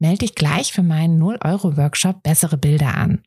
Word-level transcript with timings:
Melde 0.00 0.18
dich 0.18 0.34
gleich 0.34 0.72
für 0.72 0.82
meinen 0.82 1.22
0-Euro-Workshop 1.22 2.22
Bessere 2.22 2.56
Bilder 2.56 2.96
an. 2.96 3.22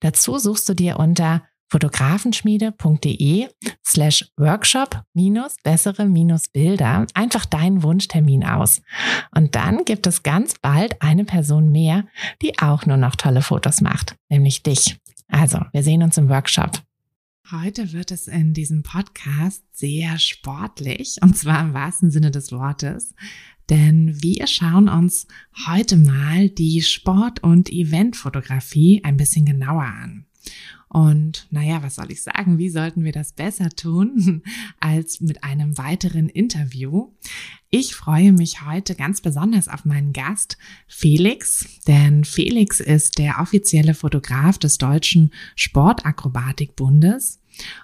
Dazu 0.00 0.38
suchst 0.38 0.68
du 0.68 0.74
dir 0.74 0.98
unter 0.98 1.44
fotografenschmiede.de 1.70 3.48
slash 3.86 4.28
workshop 4.36 5.02
minus 5.14 5.56
bessere 5.62 6.06
minus 6.06 6.48
Bilder 6.48 7.06
einfach 7.14 7.44
deinen 7.44 7.82
Wunschtermin 7.82 8.44
aus. 8.44 8.82
Und 9.34 9.54
dann 9.54 9.84
gibt 9.84 10.06
es 10.06 10.22
ganz 10.22 10.54
bald 10.60 11.00
eine 11.02 11.24
Person 11.24 11.70
mehr, 11.70 12.06
die 12.42 12.58
auch 12.58 12.84
nur 12.86 12.96
noch 12.96 13.14
tolle 13.14 13.42
Fotos 13.42 13.80
macht, 13.80 14.16
nämlich 14.28 14.62
dich. 14.62 14.98
Also, 15.28 15.60
wir 15.72 15.82
sehen 15.82 16.02
uns 16.02 16.16
im 16.16 16.28
Workshop. 16.28 16.82
Heute 17.50 17.92
wird 17.92 18.10
es 18.10 18.28
in 18.28 18.54
diesem 18.54 18.82
Podcast 18.82 19.62
sehr 19.72 20.18
sportlich, 20.18 21.18
und 21.22 21.36
zwar 21.36 21.60
im 21.60 21.74
wahrsten 21.74 22.10
Sinne 22.10 22.30
des 22.30 22.50
Wortes, 22.52 23.14
denn 23.70 24.22
wir 24.22 24.46
schauen 24.46 24.88
uns 24.88 25.26
heute 25.66 25.96
mal 25.96 26.48
die 26.48 26.82
Sport- 26.82 27.42
und 27.42 27.70
Eventfotografie 27.70 29.02
ein 29.04 29.16
bisschen 29.16 29.44
genauer 29.44 29.84
an. 29.84 30.24
Und 30.88 31.46
naja, 31.50 31.82
was 31.82 31.96
soll 31.96 32.10
ich 32.10 32.22
sagen? 32.22 32.56
Wie 32.56 32.70
sollten 32.70 33.04
wir 33.04 33.12
das 33.12 33.32
besser 33.32 33.68
tun 33.68 34.42
als 34.80 35.20
mit 35.20 35.44
einem 35.44 35.76
weiteren 35.76 36.28
Interview? 36.30 37.12
Ich 37.68 37.94
freue 37.94 38.32
mich 38.32 38.64
heute 38.66 38.94
ganz 38.94 39.20
besonders 39.20 39.68
auf 39.68 39.84
meinen 39.84 40.14
Gast 40.14 40.56
Felix, 40.86 41.66
denn 41.86 42.24
Felix 42.24 42.80
ist 42.80 43.18
der 43.18 43.40
offizielle 43.40 43.92
Fotograf 43.92 44.56
des 44.56 44.78
Deutschen 44.78 45.32
Sportakrobatikbundes. 45.56 47.40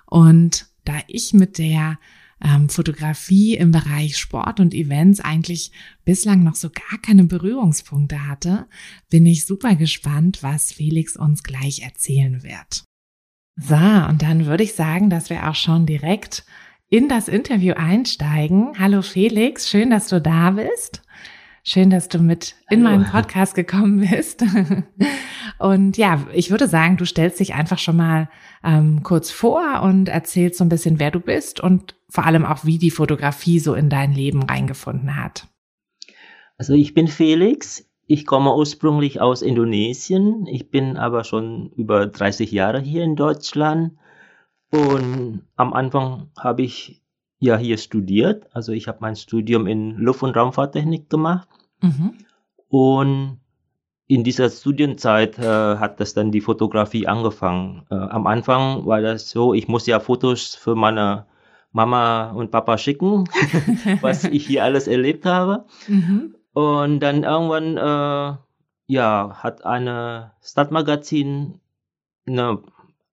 Und 0.07 0.69
da 0.87 0.95
ich 1.07 1.35
mit 1.35 1.59
der 1.59 1.99
ähm, 2.43 2.69
Fotografie 2.69 3.57
im 3.57 3.71
Bereich 3.71 4.17
Sport 4.17 4.61
und 4.61 4.75
Events 4.75 5.21
eigentlich 5.21 5.73
bislang 6.05 6.43
noch 6.43 6.55
so 6.55 6.71
gar 6.71 6.99
keine 7.01 7.25
Berührungspunkte 7.25 8.27
hatte, 8.27 8.67
bin 9.11 9.27
ich 9.27 9.47
super 9.47 9.75
gespannt, 9.77 10.43
was 10.43 10.73
Felix 10.73 11.17
uns 11.17 11.43
gleich 11.43 11.83
erzählen 11.83 12.43
wird. 12.43 12.85
So, 13.57 13.77
und 13.77 14.23
dann 14.23 14.47
würde 14.47 14.65
ich 14.65 14.75
sagen, 14.75 15.11
dass 15.11 15.31
wir 15.31 15.49
auch 15.49 15.55
schon 15.55 15.87
direkt 15.87 16.45
in 16.89 17.09
das 17.09 17.29
Interview 17.29 17.75
einsteigen. 17.75 18.73
Hallo 18.79 19.03
Felix, 19.03 19.69
schön, 19.69 19.91
dass 19.91 20.09
du 20.09 20.21
da 20.21 20.51
bist. 20.53 21.03
Schön, 21.67 21.89
dass 21.89 22.11
du 22.11 22.19
mit 22.19 22.57
in 22.69 22.87
Hallo. 22.87 22.99
meinen 22.99 23.11
Podcast 23.11 23.55
gekommen 23.55 24.01
bist. 24.01 24.45
Und 25.59 25.97
ja, 25.97 26.27
ich 26.35 26.51
würde 26.51 26.69
sagen, 26.69 26.99
du 26.99 27.07
stellst 27.07 27.41
dich 27.41 27.55
einfach 27.55 27.79
schon 27.79 27.97
mal 27.97 28.29
ähm, 28.63 29.03
kurz 29.03 29.31
vor 29.31 29.81
und 29.83 30.11
erzählst 30.11 30.59
so 30.59 30.65
ein 30.65 30.69
bisschen, 30.69 30.99
wer 30.99 31.11
du 31.11 31.21
bist 31.21 31.61
und 31.61 31.95
vor 32.11 32.27
allem 32.27 32.45
auch, 32.45 32.65
wie 32.65 32.77
die 32.77 32.91
Fotografie 32.91 33.61
so 33.61 33.75
in 33.75 33.89
dein 33.89 34.13
Leben 34.13 34.43
reingefunden 34.43 35.17
hat. 35.17 35.47
Also 36.59 36.75
ich 36.75 36.93
bin 36.93 37.09
Felix. 37.09 37.89
Ich 38.07 38.27
komme 38.27 38.55
ursprünglich 38.55 39.23
aus 39.23 39.41
Indonesien. 39.41 40.47
Ich 40.47 40.71
bin 40.71 40.99
aber 40.99 41.25
schon 41.25 41.71
über 41.77 42.07
30 42.07 42.53
Jahre 42.53 42.81
hier 42.81 43.05
in 43.05 43.17
Deutschland. 43.17 43.93
Und 44.71 45.47
am 45.57 45.73
Anfang 45.73 46.31
habe 46.39 46.63
ich 46.63 47.04
ja 47.45 47.57
hier 47.57 47.79
studiert. 47.79 48.47
Also 48.53 48.73
ich 48.73 48.89
habe 48.89 48.99
mein 49.01 49.17
Studium 49.17 49.67
in 49.67 49.97
Luft- 49.97 50.23
und 50.23 50.37
Raumfahrttechnik 50.37 51.11
gemacht. 51.11 51.49
Mhm. 51.81 52.15
Und 52.69 53.41
in 54.07 54.25
dieser 54.25 54.51
Studienzeit 54.51 55.39
äh, 55.39 55.77
hat 55.77 56.01
das 56.01 56.15
dann 56.15 56.31
die 56.31 56.41
Fotografie 56.41 57.07
angefangen. 57.07 57.87
Äh, 57.91 57.95
am 57.95 58.27
Anfang 58.27 58.85
war 58.87 59.01
das 59.01 59.31
so, 59.31 59.55
ich 59.55 59.69
muss 59.69 59.87
ja 59.87 60.01
Fotos 60.01 60.55
für 60.55 60.75
meine 60.75 61.27
Mama 61.73 62.31
und 62.31 62.51
Papa 62.51 62.79
schicken, 62.79 63.25
was 64.01 64.25
ich 64.25 64.47
hier 64.47 64.65
alles 64.65 64.89
erlebt 64.89 65.27
habe. 65.27 65.65
Mhm. 65.89 66.35
Und 66.53 67.01
dann 67.01 67.25
irgendwann, 67.25 67.77
äh, 67.77 68.37
ja, 68.87 69.37
hat 69.43 69.65
eine 69.65 70.33
Stadtmagazin 70.43 71.61
eine 72.27 72.63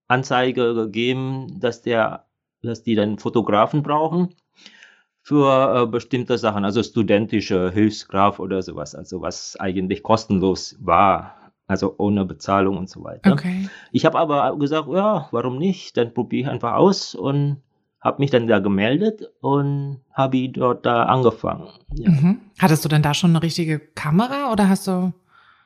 Anzeige 0.08 0.74
gegeben, 0.75 1.59
dass 1.59 1.81
der, 1.81 2.25
dass 2.64 2.84
die 2.84 2.96
dann 2.96 3.18
Fotografen 3.18 3.84
brauchen 3.84 4.36
für 5.22 5.84
äh, 5.84 5.88
bestimmte 5.88 6.38
Sachen, 6.38 6.66
also 6.66 6.82
studentische 6.82 7.72
Hilfskraft 7.72 8.40
oder 8.40 8.62
sowas, 8.62 8.96
also 8.96 9.22
was 9.22 9.60
eigentlich 9.60 10.04
kostenlos 10.04 10.76
war, 10.80 11.52
also 11.68 11.96
ohne 11.98 12.26
Bezahlung 12.26 12.78
und 12.78 12.90
so 12.90 13.04
weiter. 13.04 13.34
Okay. 13.34 13.70
Ich 13.92 14.06
habe 14.06 14.18
aber 14.18 14.58
gesagt, 14.58 14.88
ja, 14.92 15.28
warum 15.32 15.58
nicht? 15.58 15.96
Dann 15.98 16.14
probiere 16.14 16.48
ich 16.48 16.54
einfach 16.54 16.74
aus 16.74 17.16
und 17.16 17.58
habe 18.02 18.20
mich 18.20 18.32
dann 18.32 18.48
da 18.48 18.60
gemeldet 18.60 19.30
und 19.42 20.02
habe 20.12 20.50
dort 20.50 20.86
da 20.86 21.04
angefangen. 21.04 21.68
Ja. 21.94 22.10
Mhm. 22.10 22.42
Hattest 22.58 22.84
du 22.84 22.90
denn 22.90 23.04
da 23.04 23.14
schon 23.14 23.30
eine 23.30 23.44
richtige 23.44 23.80
Kamera 23.80 24.52
oder 24.52 24.70
hast 24.70 24.88
du? 24.88 25.14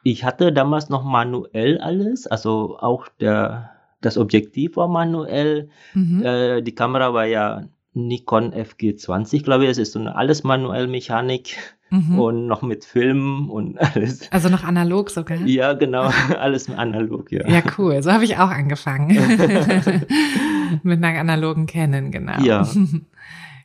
Ich 0.03 0.23
hatte 0.23 0.51
damals 0.51 0.89
noch 0.89 1.03
manuell 1.03 1.79
alles, 1.79 2.27
also 2.27 2.77
auch 2.77 3.07
der 3.19 3.71
das 4.05 4.17
Objektiv 4.17 4.77
war 4.77 4.87
manuell. 4.87 5.69
Mhm. 5.93 6.23
Äh, 6.23 6.61
die 6.61 6.75
Kamera 6.75 7.13
war 7.13 7.25
ja 7.25 7.63
Nikon 7.93 8.53
FG20, 8.53 9.43
glaube 9.43 9.63
ich. 9.63 9.69
Das 9.69 9.77
ist 9.77 9.93
so 9.93 9.99
eine 9.99 10.15
alles 10.15 10.43
manuell 10.43 10.87
Mechanik 10.87 11.57
mhm. 11.89 12.19
und 12.19 12.47
noch 12.47 12.61
mit 12.61 12.85
Film 12.85 13.49
und 13.49 13.77
alles. 13.95 14.31
Also 14.31 14.49
noch 14.49 14.63
analog 14.63 15.09
sogar? 15.09 15.39
Ja, 15.41 15.73
genau. 15.73 16.03
Alles 16.39 16.69
analog, 16.69 17.31
ja. 17.31 17.47
Ja, 17.47 17.63
cool. 17.77 18.01
So 18.03 18.11
habe 18.11 18.25
ich 18.25 18.37
auch 18.37 18.49
angefangen. 18.49 19.07
mit 20.83 21.03
einer 21.03 21.19
analogen 21.19 21.65
Canon, 21.65 22.11
genau. 22.11 22.39
Ja. 22.41 22.67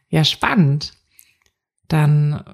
Ja, 0.08 0.24
spannend. 0.24 0.94
Dann 1.88 2.44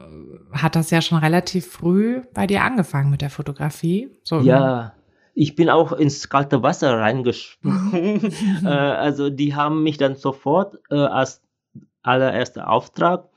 hat 0.53 0.77
das 0.77 0.91
ja 0.91 1.03
schon 1.03 1.19
relativ 1.19 1.67
früh 1.67 2.23
bei 2.33 2.47
dir 2.47 2.65
angefangen 2.65 3.11
mit 3.11 3.21
der 3.21 3.31
Fotografie. 3.31 4.09
So 4.25 4.41
ja, 4.41 4.93
ich 5.37 5.55
bin 5.55 5.69
auch 5.69 5.93
ins 5.93 6.31
kalte 6.31 6.63
Wasser 6.63 6.99
reingesprungen. 6.99 8.33
äh, 8.65 8.69
also 8.69 9.29
die 9.29 9.55
haben 9.55 9.83
mich 9.83 9.99
dann 9.99 10.17
sofort 10.17 10.79
äh, 10.91 10.97
als 10.97 11.43
allererster 12.03 12.71
Auftrag 12.71 13.29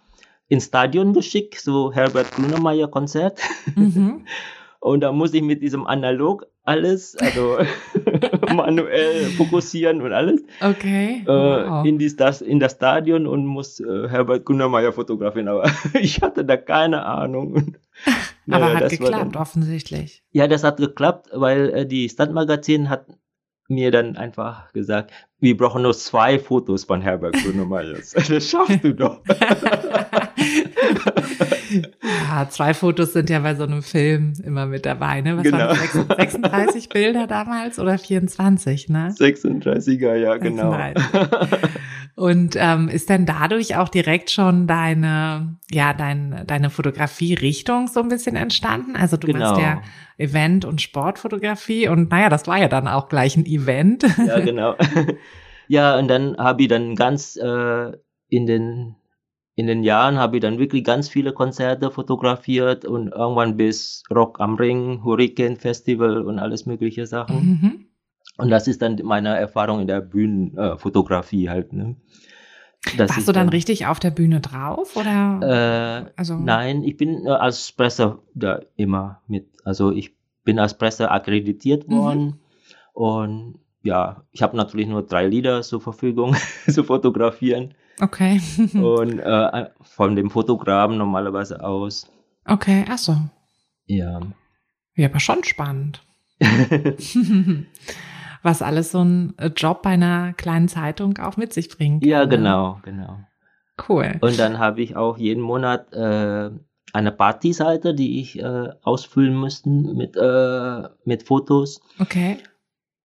ins 0.48 0.66
Stadion 0.66 1.14
geschickt, 1.14 1.60
so 1.60 1.92
Herbert 1.92 2.32
Grünemeyer 2.32 2.88
Konzert. 2.88 3.42
Mhm. 3.76 4.26
Und 4.80 5.02
da 5.02 5.12
muss 5.12 5.34
ich 5.34 5.42
mit 5.42 5.62
diesem 5.62 5.86
Analog 5.86 6.48
alles, 6.64 7.18
also 7.18 7.58
manuell 8.56 9.26
fokussieren 9.32 10.02
und 10.02 10.14
alles. 10.14 10.42
Okay. 10.62 11.24
Äh, 11.26 11.28
wow. 11.28 11.86
in, 11.86 11.98
die, 11.98 12.16
das, 12.16 12.42
in 12.42 12.62
das 12.62 12.74
Stadion 12.74 13.28
und 13.28 13.46
muss 13.46 13.82
äh, 13.82 14.08
Herbert 14.08 14.46
Grünemeyer 14.46 14.94
fotografieren. 14.94 15.50
Aber 15.50 15.70
ich 16.00 16.22
hatte 16.22 16.46
da 16.46 16.56
keine 16.56 17.06
Ahnung. 17.06 17.76
Naja, 18.50 18.66
Aber 18.66 18.76
hat 18.76 18.90
geklappt, 18.90 19.36
dann, 19.36 19.42
offensichtlich. 19.42 20.24
Ja, 20.32 20.48
das 20.48 20.64
hat 20.64 20.78
geklappt, 20.78 21.30
weil 21.34 21.70
äh, 21.70 21.86
die 21.86 22.10
Stadtmagazin 22.10 22.90
hat 22.90 23.06
mir 23.68 23.92
dann 23.92 24.18
einfach 24.18 24.74
gesagt, 24.74 25.12
wir 25.40 25.56
brauchen 25.56 25.84
nur 25.84 25.94
zwei 25.94 26.40
Fotos 26.40 26.84
von 26.84 27.02
Herbert 27.02 27.36
Grönemeyer. 27.36 27.98
Das 28.16 28.50
schaffst 28.50 28.84
du 28.84 28.96
doch. 28.96 29.22
ja, 32.28 32.50
zwei 32.50 32.74
Fotos 32.74 33.14
sind 33.14 33.30
ja 33.30 33.38
bei 33.40 33.54
so 33.54 33.64
einem 33.64 33.84
Film 33.84 34.34
immer 34.44 34.66
mit 34.66 34.88
dabei, 34.88 35.22
ne? 35.22 35.38
Was 35.38 35.44
genau. 35.44 35.60
waren 35.60 35.78
das, 35.78 35.94
36 36.18 36.90
Bilder 36.90 37.28
damals 37.28 37.78
oder 37.78 38.00
24, 38.00 38.90
ne? 38.90 39.14
36er, 39.16 40.16
ja, 40.16 40.38
genau. 40.38 40.76
36. 42.20 42.24
Und 42.24 42.56
ähm, 42.58 42.90
ist 42.90 43.10
denn 43.10 43.26
dadurch 43.26 43.78
auch 43.78 43.90
direkt 43.90 44.30
schon 44.30 44.68
deine, 44.68 45.58
ja, 45.72 45.94
dein, 45.94 46.44
deine 46.46 46.70
Fotografie-Richtung 46.70 47.88
so 47.88 48.02
ein 48.02 48.10
bisschen 48.10 48.36
entstanden? 48.36 48.96
Also 48.96 49.16
du 49.18 49.28
genau. 49.28 49.52
machst 49.52 49.62
ja 49.62 49.82
Event- 50.18 50.66
und 50.66 50.82
Sportfotografie 50.82 51.88
und 51.88 52.12
naja, 52.12 52.30
das 52.30 52.46
war 52.48 52.58
ja 52.58 52.68
dann 52.68 52.88
auch 52.88 53.08
gleich 53.08 53.38
ein 53.38 53.46
Event. 53.46 54.06
Ja, 54.28 54.40
genau. 54.42 54.76
ja, 55.68 55.98
und 55.98 56.08
dann 56.10 56.38
habe 56.38 56.64
ich 56.64 56.68
dann 56.68 56.96
ganz 56.96 57.38
äh, 57.38 57.92
in 58.28 58.46
den 58.46 58.96
in 59.56 59.68
den 59.68 59.84
Jahren 59.84 60.18
habe 60.18 60.38
ich 60.38 60.42
dann 60.42 60.58
wirklich 60.58 60.86
ganz 60.86 61.10
viele 61.10 61.34
Konzerte 61.34 61.92
fotografiert 61.92 62.86
und 62.86 63.10
irgendwann 63.10 63.58
bis 63.58 64.04
Rock 64.10 64.40
am 64.40 64.56
Ring, 64.56 65.04
Hurricane 65.04 65.58
Festival 65.58 66.22
und 66.22 66.40
alles 66.40 66.66
mögliche 66.66 67.06
Sachen. 67.06 67.60
Mhm. 67.62 67.89
Und 68.40 68.50
das 68.50 68.68
ist 68.68 68.82
dann 68.82 69.00
meine 69.04 69.38
Erfahrung 69.38 69.82
in 69.82 69.88
der 69.88 70.00
Bühnenfotografie 70.00 71.50
halt. 71.50 71.74
Ne? 71.74 71.98
Das 72.98 73.10
Warst 73.10 73.28
du 73.28 73.34
dann, 73.34 73.48
dann 73.48 73.50
richtig 73.50 73.86
auf 73.88 74.00
der 74.00 74.12
Bühne 74.12 74.40
drauf 74.40 74.96
oder? 74.96 76.06
Äh, 76.08 76.12
also 76.16 76.36
nein, 76.36 76.84
ich 76.84 76.96
bin 76.96 77.28
als 77.28 77.68
Sprecher 77.68 78.20
da 78.34 78.62
immer 78.78 79.22
mit. 79.28 79.50
Also 79.66 79.92
ich 79.92 80.16
bin 80.46 80.58
als 80.58 80.78
Presse 80.78 81.12
akkreditiert 81.12 81.90
worden. 81.90 82.26
Mhm. 82.26 82.40
Und 82.94 83.60
ja, 83.82 84.24
ich 84.32 84.42
habe 84.42 84.56
natürlich 84.56 84.88
nur 84.88 85.04
drei 85.04 85.28
Lieder 85.28 85.62
zur 85.62 85.82
Verfügung 85.82 86.36
zu 86.70 86.86
fotografieren. 86.86 87.74
Okay. 88.00 88.40
und 88.74 89.20
äh, 89.20 89.70
von 89.82 90.16
dem 90.16 90.30
Fotografen 90.30 90.98
normalerweise 90.98 91.62
aus. 91.62 92.10
Okay, 92.46 92.86
ach 92.90 92.98
so. 92.98 93.18
Ja. 93.86 94.22
Ja, 94.96 95.10
aber 95.10 95.20
schon 95.20 95.44
spannend. 95.44 96.02
Was 98.42 98.62
alles 98.62 98.92
so 98.92 99.04
ein 99.04 99.34
Job 99.56 99.82
bei 99.82 99.92
einer 99.92 100.34
kleinen 100.34 100.68
Zeitung 100.68 101.18
auch 101.18 101.38
mit 101.38 101.54
sich 101.54 101.70
bringt. 101.70 102.06
Ja, 102.06 102.22
ne? 102.22 102.30
genau, 102.30 102.80
genau. 102.84 103.20
Cool. 103.88 104.18
Und 104.22 104.40
dann 104.40 104.60
habe 104.60 104.82
ich 104.82 104.96
auch 104.96 105.18
jeden 105.18 105.42
Monat 105.42 105.94
äh, 105.94 106.50
eine 106.94 107.12
Partyseite, 107.12 107.94
die 107.94 108.20
ich 108.20 108.40
äh, 108.40 108.70
ausfüllen 108.82 109.36
musste 109.36 109.70
mit, 109.70 110.16
äh, 110.16 110.90
mit 111.06 111.24
Fotos. 111.24 111.82
Okay. 112.00 112.38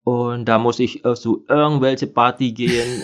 Und 0.05 0.45
da 0.45 0.57
muss 0.57 0.79
ich 0.79 1.05
äh, 1.05 1.15
zu 1.15 1.45
irgendwelche 1.47 2.07
Party 2.07 2.51
gehen. 2.51 3.01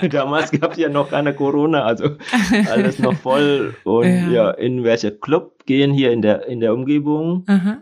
Äh, 0.00 0.08
damals 0.08 0.52
gab 0.52 0.72
es 0.72 0.78
ja 0.78 0.88
noch 0.88 1.10
keine 1.10 1.34
Corona, 1.34 1.84
also 1.84 2.10
alles 2.70 2.98
noch 2.98 3.14
voll. 3.14 3.74
Und 3.84 4.06
ja, 4.06 4.30
ja 4.30 4.50
in 4.50 4.84
welche 4.84 5.12
Club 5.12 5.64
gehen 5.66 5.92
hier 5.92 6.12
in 6.12 6.22
der, 6.22 6.46
in 6.46 6.60
der 6.60 6.72
Umgebung. 6.74 7.44
Aha. 7.48 7.78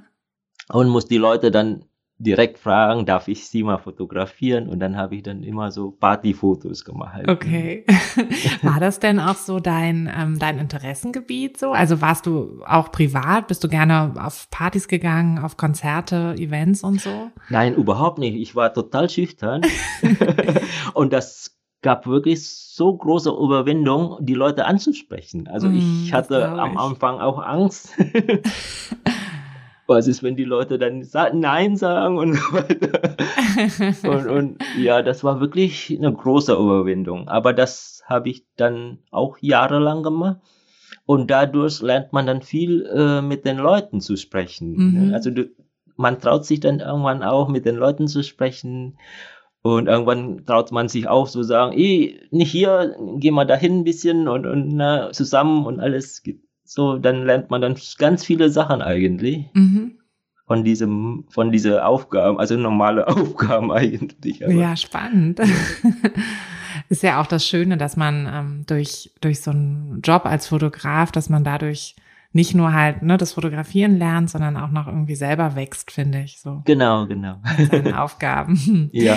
Und 0.72 0.88
muss 0.88 1.06
die 1.06 1.18
Leute 1.18 1.50
dann 1.50 1.84
direkt 2.18 2.58
fragen, 2.58 3.06
darf 3.06 3.28
ich 3.28 3.48
sie 3.48 3.62
mal 3.62 3.78
fotografieren? 3.78 4.68
Und 4.68 4.80
dann 4.80 4.96
habe 4.96 5.16
ich 5.16 5.22
dann 5.22 5.42
immer 5.42 5.70
so 5.70 5.90
Partyfotos 5.90 6.84
gemacht. 6.84 7.28
Okay. 7.28 7.84
War 8.62 8.80
das 8.80 9.00
denn 9.00 9.18
auch 9.18 9.34
so 9.34 9.60
dein, 9.60 10.10
ähm, 10.16 10.38
dein 10.38 10.58
Interessengebiet 10.58 11.58
so? 11.58 11.72
Also 11.72 12.00
warst 12.00 12.26
du 12.26 12.62
auch 12.66 12.92
privat? 12.92 13.48
Bist 13.48 13.64
du 13.64 13.68
gerne 13.68 14.14
auf 14.18 14.48
Partys 14.50 14.88
gegangen, 14.88 15.38
auf 15.38 15.56
Konzerte, 15.56 16.34
Events 16.38 16.84
und 16.84 17.00
so? 17.00 17.30
Nein, 17.48 17.74
überhaupt 17.74 18.18
nicht. 18.18 18.36
Ich 18.36 18.54
war 18.54 18.72
total 18.72 19.10
schüchtern. 19.10 19.62
und 20.94 21.12
das 21.12 21.56
gab 21.82 22.06
wirklich 22.06 22.48
so 22.48 22.96
große 22.96 23.30
Überwindung, 23.30 24.16
die 24.20 24.34
Leute 24.34 24.64
anzusprechen. 24.64 25.46
Also 25.48 25.68
mm, 25.68 25.76
ich 25.76 26.12
hatte 26.12 26.48
am 26.48 26.76
Anfang 26.78 27.20
auch 27.20 27.38
Angst 27.38 27.90
was 29.86 30.06
ist, 30.06 30.22
wenn 30.22 30.36
die 30.36 30.44
Leute 30.44 30.78
dann 30.78 31.06
Nein 31.34 31.76
sagen 31.76 32.18
und 32.18 32.34
so 32.34 32.52
weiter. 32.52 33.16
und, 34.08 34.26
und 34.28 34.62
ja, 34.78 35.02
das 35.02 35.24
war 35.24 35.40
wirklich 35.40 35.94
eine 35.96 36.12
große 36.12 36.52
Überwindung. 36.52 37.28
Aber 37.28 37.52
das 37.52 38.02
habe 38.06 38.30
ich 38.30 38.46
dann 38.56 38.98
auch 39.10 39.36
jahrelang 39.40 40.02
gemacht. 40.02 40.40
Und 41.06 41.30
dadurch 41.30 41.82
lernt 41.82 42.12
man 42.12 42.26
dann 42.26 42.40
viel 42.40 42.86
äh, 42.86 43.20
mit 43.20 43.44
den 43.44 43.58
Leuten 43.58 44.00
zu 44.00 44.16
sprechen. 44.16 44.74
Mhm. 44.76 45.14
Also 45.14 45.30
du, 45.30 45.50
man 45.96 46.18
traut 46.18 46.46
sich 46.46 46.60
dann 46.60 46.80
irgendwann 46.80 47.22
auch 47.22 47.48
mit 47.48 47.66
den 47.66 47.76
Leuten 47.76 48.08
zu 48.08 48.22
sprechen. 48.22 48.98
Und 49.62 49.86
irgendwann 49.86 50.44
traut 50.44 50.72
man 50.72 50.88
sich 50.88 51.08
auch 51.08 51.26
so 51.26 51.42
sagen, 51.42 51.78
eh, 51.78 52.20
nicht 52.30 52.50
hier, 52.50 52.96
geh 53.16 53.30
mal 53.30 53.46
dahin 53.46 53.80
ein 53.80 53.84
bisschen 53.84 54.28
und, 54.28 54.46
und 54.46 54.68
na, 54.68 55.10
zusammen 55.12 55.64
und 55.64 55.80
alles 55.80 56.22
so, 56.64 56.98
dann 56.98 57.24
lernt 57.24 57.50
man 57.50 57.60
dann 57.60 57.76
ganz 57.98 58.24
viele 58.24 58.50
Sachen 58.50 58.82
eigentlich. 58.82 59.46
Mhm. 59.54 59.98
Von 60.46 60.62
diesem, 60.62 61.24
von 61.30 61.52
dieser 61.52 61.86
Aufgaben, 61.86 62.38
also 62.38 62.56
normale 62.56 63.06
Aufgaben 63.08 63.72
eigentlich. 63.72 64.44
Aber. 64.44 64.52
Ja, 64.52 64.76
spannend. 64.76 65.40
Ist 66.88 67.02
ja 67.02 67.20
auch 67.20 67.26
das 67.26 67.46
Schöne, 67.46 67.78
dass 67.78 67.96
man 67.96 68.28
ähm, 68.30 68.64
durch, 68.66 69.12
durch 69.20 69.40
so 69.40 69.52
einen 69.52 70.00
Job 70.02 70.26
als 70.26 70.48
Fotograf, 70.48 71.12
dass 71.12 71.30
man 71.30 71.44
dadurch 71.44 71.96
nicht 72.32 72.54
nur 72.54 72.72
halt 72.72 73.02
ne, 73.02 73.16
das 73.16 73.32
Fotografieren 73.32 73.96
lernt, 73.96 74.28
sondern 74.28 74.56
auch 74.56 74.70
noch 74.70 74.88
irgendwie 74.88 75.14
selber 75.14 75.54
wächst, 75.54 75.92
finde 75.92 76.22
ich 76.22 76.40
so. 76.40 76.62
Genau, 76.64 77.06
genau. 77.06 77.36
Seine 77.70 78.00
Aufgaben. 78.02 78.90
Ja. 78.92 79.16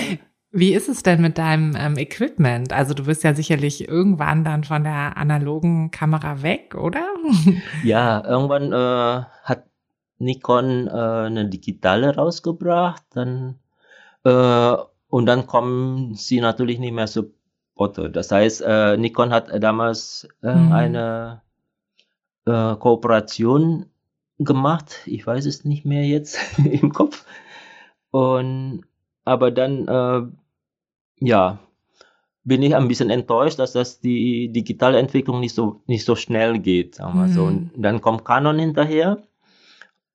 Wie 0.52 0.74
ist 0.74 0.88
es 0.88 1.04
denn 1.04 1.22
mit 1.22 1.38
deinem 1.38 1.76
ähm, 1.78 1.98
Equipment? 1.98 2.72
Also 2.72 2.94
du 2.94 3.06
wirst 3.06 3.24
ja 3.24 3.34
sicherlich 3.34 3.88
irgendwann 3.88 4.44
dann 4.44 4.64
von 4.64 4.84
der 4.84 5.18
analogen 5.18 5.92
Kamera 5.92 6.42
weg, 6.42 6.76
oder? 6.76 7.06
Ja, 7.84 8.24
irgendwann 8.26 8.72
äh, 8.72 9.26
hat 9.44 9.66
Nikon 10.20 10.88
äh, 10.88 10.92
eine 10.92 11.50
digitale 11.50 12.16
rausgebracht, 12.16 13.04
dann 13.14 13.60
äh, 14.24 14.76
und 15.10 15.26
dann 15.26 15.48
kommen 15.48 16.16
sie 16.16 16.42
natürlich 16.42 16.80
nicht 16.80 16.94
mehr 16.94 17.08
zu 17.08 17.34
Foto. 17.76 18.08
Das 18.08 18.32
heißt, 18.32 18.62
äh, 18.66 18.98
Nikon 18.98 19.32
hat 19.32 19.52
damals 19.64 20.28
äh, 20.42 20.54
mhm. 20.54 20.72
eine 20.72 21.42
äh, 22.46 22.76
Kooperation 22.76 23.86
gemacht. 24.40 25.02
Ich 25.06 25.26
weiß 25.26 25.46
es 25.46 25.64
nicht 25.64 25.86
mehr 25.86 26.06
jetzt 26.06 26.40
im 26.58 26.92
Kopf. 26.92 27.26
Und 28.10 28.84
aber 29.28 29.52
dann 29.52 29.88
äh, 29.88 30.22
ja, 31.20 31.60
bin 32.44 32.64
ich 32.64 32.76
ein 32.76 32.88
bisschen 32.88 33.10
enttäuscht, 33.10 33.60
dass 33.60 33.74
das 33.74 34.00
die 34.00 34.50
digitale 34.54 35.00
Entwicklung 35.00 35.42
nicht 35.42 35.54
so, 35.54 35.82
nicht 35.86 36.06
so 36.06 36.16
schnell 36.16 36.60
geht. 36.60 36.96
Sagen 36.96 37.20
wir 37.20 37.28
mhm. 37.28 37.34
so. 37.34 37.44
Und 37.44 37.72
dann 37.76 38.00
kommt 38.00 38.24
Canon 38.24 38.58
hinterher. 38.58 39.18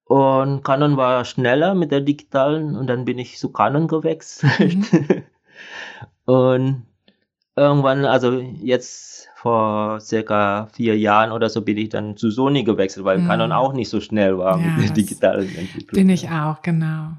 Und 0.05 0.65
Canon 0.65 0.97
war 0.97 1.25
schneller 1.25 1.75
mit 1.75 1.91
der 1.91 2.01
digitalen 2.01 2.75
und 2.77 2.87
dann 2.87 3.05
bin 3.05 3.19
ich 3.19 3.39
zu 3.39 3.53
Canon 3.53 3.87
gewechselt. 3.87 4.93
Mhm. 4.93 5.23
und 6.25 6.87
irgendwann, 7.55 8.07
also 8.07 8.33
jetzt 8.39 9.29
vor 9.37 10.01
circa 10.01 10.69
vier 10.73 10.97
Jahren 10.99 11.33
oder 11.33 11.51
so 11.51 11.61
bin 11.61 11.77
ich 11.77 11.91
dann 11.91 12.17
zu 12.17 12.31
Sony 12.31 12.65
gewechselt, 12.65 13.05
weil 13.05 13.19
mhm. 13.19 13.27
Canon 13.27 13.53
auch 13.53 13.75
nicht 13.75 13.91
so 13.91 14.01
schnell 14.01 14.39
war 14.39 14.59
ja, 14.59 14.67
mit 14.69 14.85
der 14.85 14.95
digitalen 14.95 15.55
Entwicklung. 15.55 15.97
Bin 15.99 16.09
ich 16.09 16.31
auch, 16.31 16.63
genau. 16.63 17.13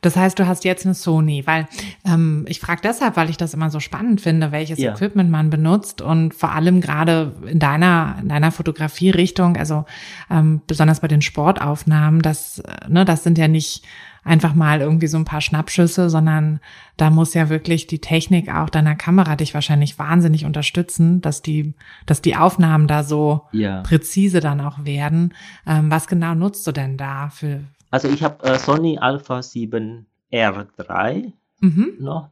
Das 0.00 0.16
heißt, 0.16 0.38
du 0.38 0.46
hast 0.46 0.64
jetzt 0.64 0.84
eine 0.84 0.94
Sony, 0.94 1.46
weil 1.46 1.66
ähm, 2.04 2.44
ich 2.48 2.60
frage 2.60 2.80
deshalb, 2.82 3.16
weil 3.16 3.30
ich 3.30 3.36
das 3.36 3.54
immer 3.54 3.70
so 3.70 3.80
spannend 3.80 4.20
finde, 4.20 4.52
welches 4.52 4.78
ja. 4.78 4.92
Equipment 4.92 5.30
man 5.30 5.50
benutzt 5.50 6.00
und 6.00 6.34
vor 6.34 6.52
allem 6.52 6.80
gerade 6.80 7.34
in 7.46 7.58
deiner 7.58 8.16
in 8.20 8.28
deiner 8.28 8.52
Fotografie-Richtung, 8.52 9.56
also 9.56 9.84
ähm, 10.30 10.60
besonders 10.66 11.00
bei 11.00 11.08
den 11.08 11.22
Sportaufnahmen, 11.22 12.22
das 12.22 12.60
äh, 12.60 12.88
ne, 12.88 13.04
das 13.04 13.24
sind 13.24 13.38
ja 13.38 13.48
nicht 13.48 13.84
einfach 14.28 14.54
mal 14.54 14.80
irgendwie 14.80 15.06
so 15.06 15.16
ein 15.16 15.24
paar 15.24 15.40
Schnappschüsse, 15.40 16.10
sondern 16.10 16.60
da 16.96 17.10
muss 17.10 17.34
ja 17.34 17.48
wirklich 17.48 17.86
die 17.86 18.00
Technik 18.00 18.54
auch 18.54 18.68
deiner 18.68 18.94
Kamera 18.94 19.36
dich 19.36 19.54
wahrscheinlich 19.54 19.98
wahnsinnig 19.98 20.44
unterstützen, 20.44 21.20
dass 21.20 21.42
die, 21.42 21.72
dass 22.06 22.20
die 22.20 22.36
Aufnahmen 22.36 22.86
da 22.86 23.02
so 23.04 23.42
ja. 23.52 23.80
präzise 23.82 24.40
dann 24.40 24.60
auch 24.60 24.84
werden. 24.84 25.34
Ähm, 25.66 25.90
was 25.90 26.06
genau 26.06 26.34
nutzt 26.34 26.66
du 26.66 26.72
denn 26.72 26.96
da 26.96 27.30
für, 27.30 27.60
also 27.90 28.08
ich 28.08 28.22
habe 28.22 28.44
äh, 28.44 28.58
Sony 28.58 28.98
Alpha 28.98 29.42
7 29.42 30.06
R3 30.32 31.32
mhm. 31.60 31.96
noch. 31.98 32.30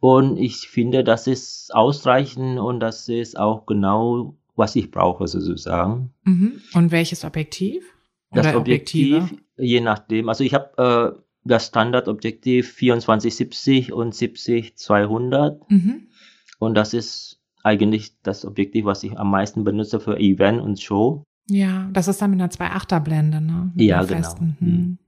Und 0.00 0.36
ich 0.36 0.68
finde, 0.68 1.04
das 1.04 1.26
ist 1.26 1.74
ausreichend 1.74 2.58
und 2.58 2.80
das 2.80 3.08
ist 3.08 3.38
auch 3.38 3.66
genau, 3.66 4.36
was 4.54 4.76
ich 4.76 4.90
brauche 4.90 5.26
sozusagen. 5.26 6.12
Mhm. 6.24 6.60
Und 6.74 6.92
welches 6.92 7.24
Objektiv? 7.24 7.84
Oder 8.30 8.42
das 8.42 8.54
Objektiv, 8.54 9.16
Objektive? 9.16 9.42
je 9.56 9.80
nachdem. 9.80 10.28
Also 10.28 10.44
ich 10.44 10.54
habe 10.54 11.16
äh, 11.16 11.22
das 11.44 11.66
Standardobjektiv 11.66 12.76
2470 12.76 13.92
und 13.92 14.14
70-200. 14.14 15.60
Mhm. 15.68 16.08
Und 16.58 16.74
das 16.74 16.94
ist 16.94 17.40
eigentlich 17.62 18.20
das 18.22 18.44
Objektiv, 18.44 18.84
was 18.84 19.02
ich 19.02 19.18
am 19.18 19.30
meisten 19.30 19.64
benutze 19.64 20.00
für 20.00 20.18
Event 20.18 20.60
und 20.60 20.80
Show. 20.80 21.24
Ja, 21.48 21.88
das 21.92 22.08
ist 22.08 22.20
dann 22.20 22.30
mit 22.30 22.40
einer 22.40 22.50
2,8er 22.50 23.00
Blende, 23.00 23.40
ne? 23.40 23.70
Mit 23.74 23.86
ja, 23.86 24.02
genau. 24.02 24.38
Hm. 24.38 24.56
hm. 24.58 24.98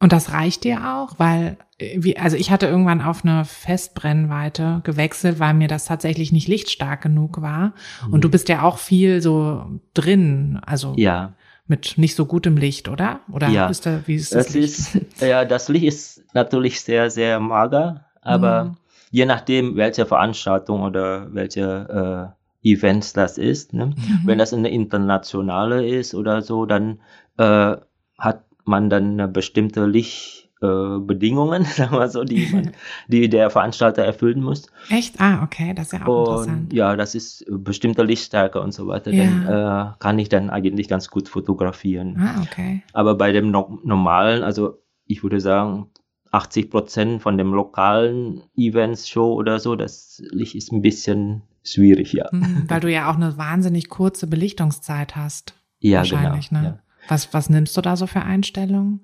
Und 0.00 0.12
das 0.12 0.32
reicht 0.32 0.62
dir 0.62 0.94
auch, 0.94 1.18
weil, 1.18 1.56
wie, 1.78 2.16
also 2.16 2.36
ich 2.36 2.52
hatte 2.52 2.66
irgendwann 2.66 3.02
auf 3.02 3.24
eine 3.24 3.44
Festbrennweite 3.44 4.80
gewechselt, 4.84 5.40
weil 5.40 5.54
mir 5.54 5.66
das 5.66 5.86
tatsächlich 5.86 6.30
nicht 6.30 6.46
lichtstark 6.46 7.02
genug 7.02 7.42
war. 7.42 7.72
Mhm. 8.06 8.12
Und 8.12 8.24
du 8.24 8.30
bist 8.30 8.48
ja 8.48 8.62
auch 8.62 8.78
viel 8.78 9.20
so 9.20 9.80
drin, 9.94 10.60
also 10.64 10.94
ja. 10.96 11.32
mit 11.66 11.94
nicht 11.96 12.14
so 12.14 12.26
gutem 12.26 12.56
Licht, 12.56 12.88
oder? 12.88 13.20
Oder 13.32 13.48
ja. 13.48 13.66
ist 13.66 13.86
da, 13.86 14.02
wie 14.06 14.14
ist 14.14 14.32
das, 14.32 14.46
das 14.46 14.54
Licht? 14.54 14.94
Ist, 14.94 15.20
ja, 15.20 15.44
das 15.44 15.68
Licht 15.68 15.86
ist 15.86 16.22
natürlich 16.32 16.80
sehr, 16.80 17.10
sehr 17.10 17.40
mager, 17.40 18.04
aber 18.22 18.64
mhm. 18.64 18.76
je 19.10 19.26
nachdem, 19.26 19.74
welche 19.74 20.06
Veranstaltung 20.06 20.82
oder 20.82 21.34
welche 21.34 22.32
äh, 22.34 22.37
Events 22.62 23.12
das 23.12 23.38
ist. 23.38 23.72
Ne? 23.72 23.86
Mhm. 23.86 24.20
Wenn 24.24 24.38
das 24.38 24.52
eine 24.52 24.70
internationale 24.70 25.86
ist 25.86 26.14
oder 26.14 26.42
so, 26.42 26.66
dann 26.66 27.00
äh, 27.36 27.76
hat 28.18 28.44
man 28.64 28.90
dann 28.90 29.32
bestimmte 29.32 29.86
Lichtbedingungen, 29.86 31.62
äh, 31.62 31.66
sagen 31.68 31.96
wir 31.96 32.08
so, 32.08 32.24
die, 32.24 32.48
man, 32.52 32.72
die 33.08 33.28
der 33.28 33.50
Veranstalter 33.50 34.02
erfüllen 34.02 34.42
muss. 34.42 34.66
Echt? 34.90 35.20
Ah, 35.20 35.42
okay, 35.44 35.72
das 35.74 35.86
ist 35.86 35.92
ja 35.92 36.06
auch 36.06 36.28
und, 36.28 36.28
interessant. 36.28 36.72
Ja, 36.72 36.96
das 36.96 37.14
ist 37.14 37.44
bestimmte 37.48 38.02
Lichtstärke 38.02 38.60
und 38.60 38.72
so 38.72 38.86
weiter. 38.88 39.12
Ja. 39.12 39.24
Dann 39.24 39.46
äh, 39.46 39.92
kann 40.00 40.18
ich 40.18 40.28
dann 40.28 40.50
eigentlich 40.50 40.88
ganz 40.88 41.08
gut 41.08 41.28
fotografieren. 41.28 42.16
Ah, 42.18 42.42
okay. 42.42 42.82
Aber 42.92 43.14
bei 43.14 43.32
dem 43.32 43.50
no 43.50 43.78
normalen, 43.84 44.42
also 44.42 44.82
ich 45.06 45.22
würde 45.22 45.40
sagen, 45.40 45.86
80 46.30 46.70
Prozent 46.70 47.22
von 47.22 47.38
dem 47.38 47.52
lokalen 47.54 48.42
Events, 48.56 49.08
Show 49.08 49.32
oder 49.32 49.58
so, 49.60 49.76
das 49.76 50.22
Licht 50.30 50.54
ist 50.54 50.72
ein 50.72 50.82
bisschen 50.82 51.42
schwierig, 51.72 52.12
ja. 52.12 52.28
Mhm, 52.30 52.64
weil 52.68 52.80
du 52.80 52.90
ja 52.90 53.10
auch 53.10 53.16
eine 53.16 53.36
wahnsinnig 53.38 53.88
kurze 53.88 54.26
Belichtungszeit 54.26 55.16
hast. 55.16 55.54
Ja, 55.80 55.98
wahrscheinlich, 55.98 56.48
genau. 56.48 56.60
Ne? 56.60 56.66
Ja. 56.66 56.78
Was, 57.08 57.32
was 57.32 57.48
nimmst 57.48 57.76
du 57.76 57.80
da 57.80 57.96
so 57.96 58.06
für 58.06 58.22
Einstellungen? 58.22 59.00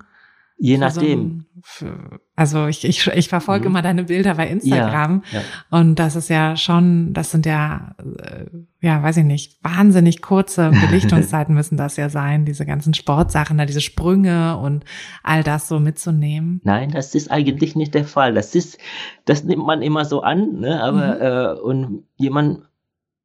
Je 0.64 0.76
so 0.76 0.80
nachdem. 0.80 1.21
ein- 1.21 1.47
für, 1.62 2.21
also 2.37 2.66
ich, 2.66 2.85
ich, 2.85 3.06
ich 3.06 3.28
verfolge 3.28 3.68
Mhm. 3.68 3.73
immer 3.75 3.83
deine 3.83 4.04
Bilder 4.04 4.35
bei 4.35 4.49
Instagram 4.49 5.23
Ja, 5.30 5.40
und 5.71 5.99
das 5.99 6.16
ist 6.16 6.28
ja 6.30 6.56
schon, 6.56 7.12
das 7.12 7.30
sind 7.30 7.44
ja, 7.47 7.94
äh, 8.23 8.47
ja, 8.80 9.02
weiß 9.02 9.18
ich 9.18 9.25
nicht, 9.25 9.59
wahnsinnig 9.62 10.23
kurze 10.23 10.71
Belichtungszeiten 10.90 11.54
müssen 11.54 11.76
das 11.76 11.97
ja 11.97 12.09
sein, 12.09 12.44
diese 12.47 12.64
ganzen 12.66 12.94
Sportsachen, 12.94 13.59
da 13.59 13.66
diese 13.66 13.80
Sprünge 13.83 14.56
und 14.59 14.85
all 15.23 15.42
das 15.42 15.68
so 15.68 15.80
mitzunehmen. 15.80 16.61
Nein, 16.64 16.90
das 16.92 17.14
ist 17.14 17.30
eigentlich 17.30 17.76
nicht 17.76 17.94
der 17.94 18.04
Fall. 18.04 18.33
Das 18.35 18.54
ist, 18.54 18.78
das 19.26 19.44
nimmt 19.44 19.66
man 19.66 19.83
immer 19.83 20.04
so 20.06 20.23
an, 20.23 20.61
ne? 20.61 20.83
Aber 20.83 21.21
äh, 21.56 21.61
und 21.61 22.04
jemand, 22.16 22.61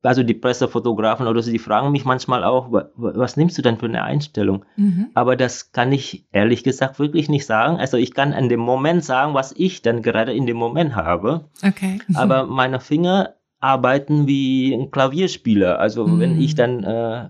also 0.01 0.23
die 0.23 0.33
Pressefotografen 0.33 1.27
oder 1.27 1.41
so, 1.41 1.51
die 1.51 1.59
fragen 1.59 1.91
mich 1.91 2.05
manchmal 2.05 2.43
auch, 2.43 2.71
wa- 2.71 2.89
wa- 2.95 3.11
was 3.15 3.35
nimmst 3.37 3.57
du 3.57 3.61
denn 3.61 3.77
für 3.77 3.85
eine 3.87 4.03
Einstellung? 4.03 4.63
Mhm. 4.77 5.07
Aber 5.13 5.35
das 5.35 5.71
kann 5.73 5.91
ich 5.91 6.25
ehrlich 6.31 6.63
gesagt 6.63 6.99
wirklich 6.99 7.27
nicht 7.29 7.45
sagen. 7.45 7.77
Also 7.77 7.97
ich 7.97 8.13
kann 8.13 8.31
an 8.33 8.47
dem 8.49 8.61
Moment 8.61 9.03
sagen, 9.03 9.33
was 9.33 9.51
ich 9.57 9.81
dann 9.81 10.01
gerade 10.01 10.33
in 10.33 10.45
dem 10.45 10.57
Moment 10.57 10.95
habe. 10.95 11.45
Okay. 11.65 11.99
Aber 12.15 12.45
meine 12.45 12.79
Finger 12.79 13.35
arbeiten 13.59 14.25
wie 14.25 14.73
ein 14.73 14.89
Klavierspieler. 14.89 15.79
Also 15.79 16.05
wenn 16.19 16.35
Mhm. 16.35 16.39
ich 16.41 16.55
dann 16.55 16.83
äh, 16.85 17.29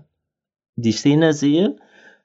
die 0.76 0.92
Szene 0.92 1.32
sehe, 1.32 1.76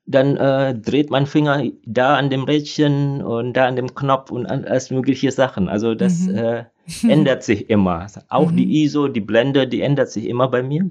dann 0.05 0.37
äh, 0.37 0.75
dreht 0.77 1.09
mein 1.09 1.25
Finger 1.25 1.63
da 1.87 2.15
an 2.15 2.29
dem 2.29 2.43
Rädchen 2.43 3.23
und 3.23 3.53
da 3.53 3.65
an 3.65 3.75
dem 3.75 3.95
Knopf 3.95 4.29
und 4.29 4.45
an 4.45 4.63
alles 4.65 4.91
mögliche 4.91 5.31
Sachen. 5.31 5.67
Also 5.69 5.95
das 5.95 6.27
Mhm. 6.27 6.35
äh, 6.35 6.65
ändert 7.07 7.43
sich 7.43 7.69
immer. 7.69 8.07
Auch 8.29 8.51
Mhm. 8.51 8.57
die 8.57 8.83
ISO, 8.83 9.07
die 9.07 9.21
Blende, 9.21 9.67
die 9.67 9.81
ändert 9.81 10.09
sich 10.11 10.25
immer 10.25 10.47
bei 10.49 10.63
mir. 10.63 10.89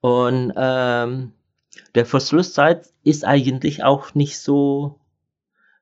Und 0.00 0.52
ähm, 0.56 1.32
der 1.94 2.06
Verschlusszeit 2.06 2.88
ist 3.02 3.24
eigentlich 3.24 3.82
auch 3.84 4.14
nicht 4.14 4.38
so 4.38 5.00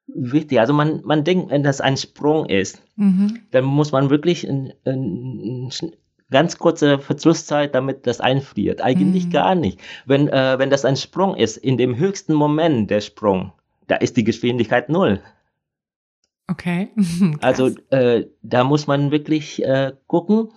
wichtig. 0.06 0.60
Also 0.60 0.72
man, 0.72 1.02
man 1.04 1.24
denkt, 1.24 1.50
wenn 1.50 1.62
das 1.62 1.80
ein 1.80 1.96
Sprung 1.96 2.46
ist, 2.46 2.82
Mhm. 2.96 3.40
dann 3.50 3.64
muss 3.64 3.92
man 3.92 4.08
wirklich 4.08 4.48
ein, 4.48 4.72
ein 4.86 5.70
ganz 6.30 6.56
kurze 6.58 6.98
Verschlusszeit, 6.98 7.74
damit 7.74 8.06
das 8.06 8.20
einfriert. 8.20 8.80
Eigentlich 8.80 9.26
Mhm. 9.26 9.30
gar 9.30 9.54
nicht. 9.54 9.80
Wenn, 10.06 10.28
äh, 10.28 10.58
wenn 10.58 10.70
das 10.70 10.84
ein 10.86 10.96
Sprung 10.96 11.36
ist, 11.36 11.58
in 11.58 11.76
dem 11.76 11.96
höchsten 11.96 12.32
Moment 12.32 12.90
der 12.90 13.00
Sprung, 13.02 13.52
da 13.86 13.96
ist 13.96 14.16
die 14.16 14.24
Geschwindigkeit 14.24 14.88
null. 14.88 15.20
Okay. 16.48 16.88
Also 17.40 17.70
äh, 17.90 18.24
da 18.42 18.64
muss 18.64 18.86
man 18.86 19.10
wirklich 19.10 19.64
äh, 19.64 19.92
gucken. 20.06 20.48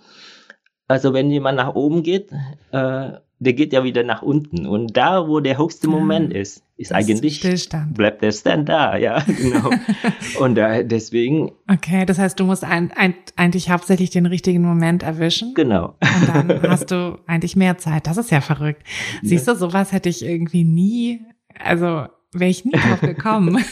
Also 0.88 1.12
wenn 1.14 1.30
jemand 1.30 1.56
nach 1.56 1.74
oben 1.74 2.02
geht, 2.02 2.30
äh, 2.72 3.10
der 3.42 3.52
geht 3.54 3.72
ja 3.72 3.84
wieder 3.84 4.02
nach 4.02 4.22
unten. 4.22 4.66
Und 4.66 4.96
da, 4.96 5.26
wo 5.26 5.40
der 5.40 5.56
höchste 5.56 5.88
Moment 5.88 6.32
ist, 6.32 6.62
ist 6.76 6.90
Das 6.90 6.98
eigentlich, 6.98 7.36
Stillstand. 7.36 7.94
bleibt 7.94 8.22
der 8.22 8.32
Stand 8.32 8.68
da, 8.68 8.96
ja, 8.98 9.20
genau. 9.26 9.70
Und 10.40 10.58
äh, 10.58 10.84
deswegen, 10.84 11.50
Okay, 11.70 12.04
das 12.04 12.18
heißt, 12.18 12.38
du 12.38 12.44
musst 12.44 12.64
ein, 12.64 12.92
ein, 12.94 13.14
eigentlich 13.36 13.70
hauptsächlich 13.70 14.10
den 14.10 14.26
richtigen 14.26 14.62
Moment 14.62 15.02
erwischen. 15.02 15.54
genau. 15.54 15.94
Und 16.00 16.28
dann 16.28 16.62
hast 16.70 16.90
du 16.90 17.18
eigentlich 17.26 17.56
mehr 17.56 17.78
Zeit. 17.78 18.06
Das 18.06 18.16
ist 18.18 18.30
ja 18.30 18.40
verrückt. 18.42 18.82
Siehst 19.22 19.48
du, 19.48 19.54
sowas 19.56 19.92
hätte 19.92 20.08
ich 20.10 20.22
irgendwie 20.24 20.64
nie, 20.64 21.20
also 21.58 22.04
wäre 22.32 22.50
ich 22.50 22.64
nie 22.64 22.72
drauf 22.72 23.00
gekommen. 23.00 23.64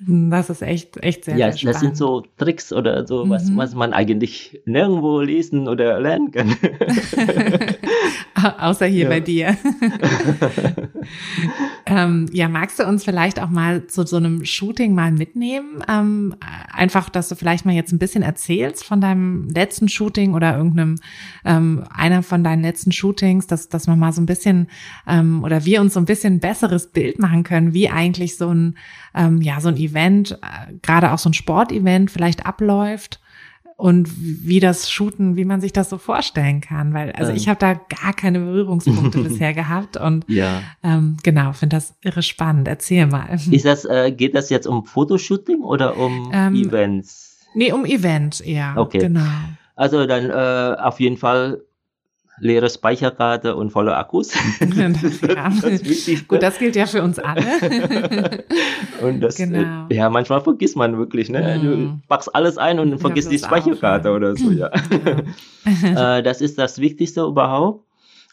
Das 0.00 0.50
ist 0.50 0.62
echt, 0.62 0.96
echt 0.98 1.24
sehr, 1.24 1.36
ja, 1.36 1.52
sehr 1.52 1.72
das 1.72 1.80
sind 1.80 1.96
spannend. 1.96 1.96
so 1.96 2.24
Tricks 2.38 2.72
oder 2.72 3.06
so, 3.06 3.28
was, 3.28 3.48
Mhm. 3.50 3.56
was 3.56 3.74
man 3.74 3.92
eigentlich 3.92 4.60
nirgendwo 4.64 5.20
lesen 5.20 5.68
oder 5.68 6.00
lernen 6.00 6.30
kann. 6.32 6.56
Außer 8.58 8.86
hier 8.86 9.04
Ja. 9.04 9.08
bei 9.08 9.20
dir. 9.20 9.56
ähm, 11.86 12.26
ja, 12.32 12.48
magst 12.48 12.78
du 12.78 12.86
uns 12.86 13.04
vielleicht 13.04 13.40
auch 13.40 13.50
mal 13.50 13.86
zu 13.86 14.06
so 14.06 14.16
einem 14.16 14.44
Shooting 14.44 14.94
mal 14.94 15.12
mitnehmen? 15.12 15.82
Ähm, 15.88 16.34
einfach, 16.72 17.08
dass 17.08 17.28
du 17.28 17.34
vielleicht 17.34 17.64
mal 17.64 17.74
jetzt 17.74 17.92
ein 17.92 17.98
bisschen 17.98 18.22
erzählst 18.22 18.84
von 18.84 19.00
deinem 19.00 19.48
letzten 19.48 19.88
Shooting 19.88 20.34
oder 20.34 20.56
irgendeinem, 20.56 20.96
ähm, 21.44 21.84
einer 21.90 22.22
von 22.22 22.44
deinen 22.44 22.62
letzten 22.62 22.92
Shootings, 22.92 23.46
dass, 23.46 23.68
dass 23.68 23.86
man 23.86 23.98
mal 23.98 24.12
so 24.12 24.20
ein 24.20 24.26
bisschen, 24.26 24.68
ähm, 25.06 25.42
oder 25.44 25.64
wir 25.64 25.80
uns 25.80 25.94
so 25.94 26.00
ein 26.00 26.06
bisschen 26.06 26.34
ein 26.34 26.40
besseres 26.40 26.88
Bild 26.88 27.18
machen 27.18 27.44
können, 27.44 27.74
wie 27.74 27.88
eigentlich 27.88 28.36
so 28.36 28.52
ein, 28.52 28.76
ähm, 29.14 29.40
ja, 29.42 29.60
so 29.60 29.68
ein 29.68 29.76
Event, 29.76 30.32
äh, 30.42 30.72
gerade 30.82 31.12
auch 31.12 31.18
so 31.18 31.30
ein 31.30 31.34
Sportevent 31.34 32.10
vielleicht 32.10 32.46
abläuft 32.46 33.20
und 33.82 34.08
wie 34.16 34.60
das 34.60 34.92
Shooten, 34.92 35.34
wie 35.34 35.44
man 35.44 35.60
sich 35.60 35.72
das 35.72 35.90
so 35.90 35.98
vorstellen 35.98 36.60
kann, 36.60 36.94
weil 36.94 37.10
also 37.12 37.32
Ähm. 37.32 37.36
ich 37.36 37.48
habe 37.48 37.58
da 37.58 37.74
gar 37.74 38.12
keine 38.14 38.38
Berührungspunkte 38.38 39.18
bisher 39.24 39.54
gehabt 39.54 39.96
und 39.96 40.24
ja. 40.28 40.62
ähm, 40.84 41.16
genau, 41.24 41.52
finde 41.52 41.78
das 41.78 41.96
irre 42.00 42.22
spannend. 42.22 42.68
Erzähl 42.68 43.06
mal. 43.06 43.40
Ist 43.50 43.64
das, 43.64 43.84
äh, 43.84 44.12
geht 44.12 44.36
das 44.36 44.50
jetzt 44.50 44.68
um 44.68 44.84
Fotoshooting 44.84 45.62
oder 45.62 45.96
um 45.96 46.30
Ähm, 46.32 46.54
Events? 46.54 47.40
Nee, 47.54 47.72
um 47.72 47.84
Event 47.84 48.40
eher. 48.40 48.74
Okay. 48.76 48.98
Genau. 48.98 49.26
Also 49.74 50.06
dann 50.06 50.30
äh, 50.30 50.80
auf 50.80 51.00
jeden 51.00 51.16
Fall 51.16 51.62
leere 52.40 52.68
Speicherkarte 52.70 53.54
und 53.56 53.70
volle 53.70 53.96
Akkus. 53.96 54.32
Ja. 54.76 54.88
das 54.90 55.84
Wichtigste. 55.84 56.24
Gut, 56.26 56.42
das 56.42 56.58
gilt 56.58 56.76
ja 56.76 56.86
für 56.86 57.02
uns 57.02 57.18
alle. 57.18 57.42
und 59.02 59.20
das, 59.20 59.36
Genau. 59.36 59.86
äh, 59.88 59.94
ja, 59.94 60.08
manchmal 60.10 60.40
vergisst 60.40 60.76
man 60.76 60.96
wirklich, 60.98 61.28
ne? 61.30 61.58
Du 61.62 61.68
Mhm. 61.68 62.02
packst 62.08 62.34
alles 62.34 62.58
ein 62.58 62.78
und 62.78 62.90
Ja, 62.90 62.98
vergisst 62.98 63.30
die 63.30 63.38
Speicherkarte 63.38 64.10
aufhören. 64.10 64.16
oder 64.32 64.36
so, 64.36 64.50
ja. 64.50 64.70
äh, 66.18 66.22
das 66.22 66.40
ist 66.40 66.58
das 66.58 66.78
Wichtigste 66.78 67.22
überhaupt. 67.22 67.84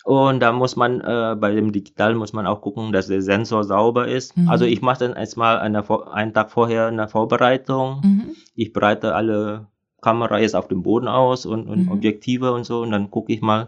Und 0.06 0.39
da 0.39 0.53
muss 0.53 0.75
man, 0.75 1.01
äh, 1.01 1.36
bei 1.39 1.51
dem 1.53 1.72
Digital 1.72 2.15
muss 2.15 2.34
man 2.34 2.48
auch 2.48 2.62
gucken, 2.62 2.91
dass 2.94 3.08
der 3.08 3.22
Sensor 3.22 3.63
sauber 3.63 4.08
ist. 4.08 4.36
Mhm. 4.38 4.50
Also 4.50 4.65
ich 4.65 4.82
mache 4.82 5.00
dann 5.08 5.15
erstmal 5.18 5.60
eine, 5.60 5.84
einen 6.12 6.34
Tag 6.34 6.51
vorher 6.51 6.88
eine 6.88 7.08
Vorbereitung. 7.10 8.01
Mhm. 8.03 8.24
Ich 8.56 8.72
breite 8.74 9.13
alle 9.13 9.68
Kamera 10.01 10.39
jetzt 10.39 10.56
auf 10.56 10.68
dem 10.70 10.82
Boden 10.84 11.08
aus 11.10 11.46
und, 11.46 11.68
und 11.68 11.86
Mhm. 11.86 11.91
Objektive 11.91 12.53
und 12.53 12.63
so 12.63 12.82
und 12.82 12.91
dann 12.91 13.12
gucke 13.12 13.34
ich 13.34 13.41
mal, 13.41 13.68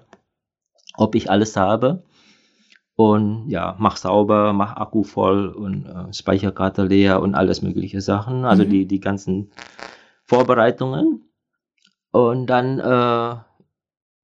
ob 0.97 1.15
ich 1.15 1.29
alles 1.29 1.55
habe. 1.57 2.03
Und 2.95 3.49
ja, 3.49 3.75
mach 3.79 3.97
sauber, 3.97 4.53
mach 4.53 4.75
Akku 4.75 5.03
voll 5.03 5.47
und 5.47 5.85
äh, 5.85 6.13
Speicherkarte 6.13 6.83
leer 6.83 7.21
und 7.21 7.35
alles 7.35 7.61
mögliche 7.61 8.01
Sachen. 8.01 8.45
Also 8.45 8.63
Mhm. 8.63 8.69
die, 8.69 8.85
die 8.85 8.99
ganzen 8.99 9.51
Vorbereitungen. 10.23 11.23
Und 12.11 12.47
dann, 12.47 12.79
äh, 12.79 13.35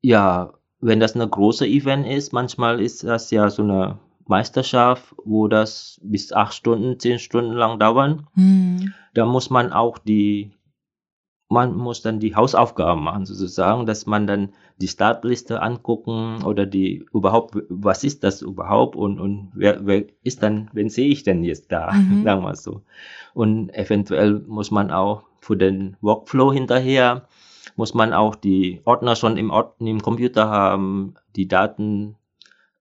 ja, 0.02 0.54
wenn 0.80 1.00
das 1.00 1.16
eine 1.16 1.28
große 1.28 1.66
Event 1.66 2.06
ist, 2.06 2.34
manchmal 2.34 2.80
ist 2.82 3.04
das 3.04 3.32
ja 3.32 3.50
so 3.50 3.64
eine 3.64 4.00
Meisterschaft, 4.28 5.16
wo 5.24 5.48
das 5.48 6.00
bis 6.04 6.34
acht 6.34 6.54
Stunden, 6.54 7.00
zehn 7.00 7.18
Stunden 7.18 7.54
lang 7.54 7.80
dauern. 7.80 8.28
Mhm. 8.36 8.94
Da 9.14 9.26
muss 9.26 9.50
man 9.50 9.72
auch 9.72 9.98
die, 9.98 10.52
man 11.50 11.76
muss 11.78 12.02
dann 12.02 12.20
die 12.20 12.36
Hausaufgaben 12.36 13.04
machen, 13.04 13.26
sozusagen, 13.26 13.86
dass 13.86 14.06
man 14.06 14.28
dann 14.28 14.50
die 14.82 14.88
Startliste 14.90 15.62
angucken 15.62 16.44
oder 16.44 16.66
die 16.66 17.06
überhaupt, 17.14 17.56
was 17.70 18.04
ist 18.04 18.24
das 18.24 18.42
überhaupt 18.42 18.96
und, 18.96 19.20
und 19.20 19.52
wer, 19.54 19.86
wer 19.86 20.06
ist 20.24 20.44
dann, 20.44 20.70
wen 20.74 20.90
sehe 20.90 21.08
ich 21.10 21.24
denn 21.24 21.44
jetzt 21.44 21.72
da, 21.72 21.92
Mhm. 21.94 22.24
sagen 22.26 22.44
wir 22.44 22.56
so. 22.56 22.82
Und 23.34 23.70
eventuell 23.74 24.44
muss 24.48 24.72
man 24.72 24.92
auch 24.92 25.24
für 25.40 25.56
den 25.56 25.96
Workflow 26.02 26.52
hinterher, 26.52 27.28
muss 27.78 27.94
man 27.94 28.12
auch 28.14 28.36
die 28.36 28.82
Ordner 28.86 29.16
schon 29.16 29.38
im, 29.38 29.52
Ord 29.52 29.76
im 29.80 30.02
Computer 30.02 30.50
haben, 30.50 31.14
die 31.36 31.48
Daten, 31.48 32.16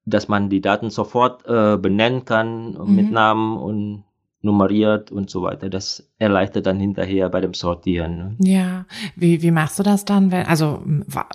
dass 0.06 0.28
man 0.28 0.48
die 0.50 0.60
Daten 0.60 0.90
sofort 0.90 1.46
äh, 1.46 1.76
benennen 1.76 2.24
kann 2.24 2.72
mit 2.94 3.08
Mhm. 3.08 3.12
Namen 3.12 3.56
und 3.58 4.04
nummeriert 4.46 5.12
und 5.12 5.28
so 5.28 5.42
weiter. 5.42 5.68
Das 5.68 6.08
erleichtert 6.18 6.64
dann 6.66 6.80
hinterher 6.80 7.28
bei 7.28 7.40
dem 7.42 7.52
Sortieren. 7.52 8.16
Ne? 8.16 8.36
Ja, 8.38 8.86
wie, 9.16 9.42
wie 9.42 9.50
machst 9.50 9.78
du 9.78 9.82
das 9.82 10.06
dann? 10.06 10.30
Wenn, 10.30 10.46
also 10.46 10.82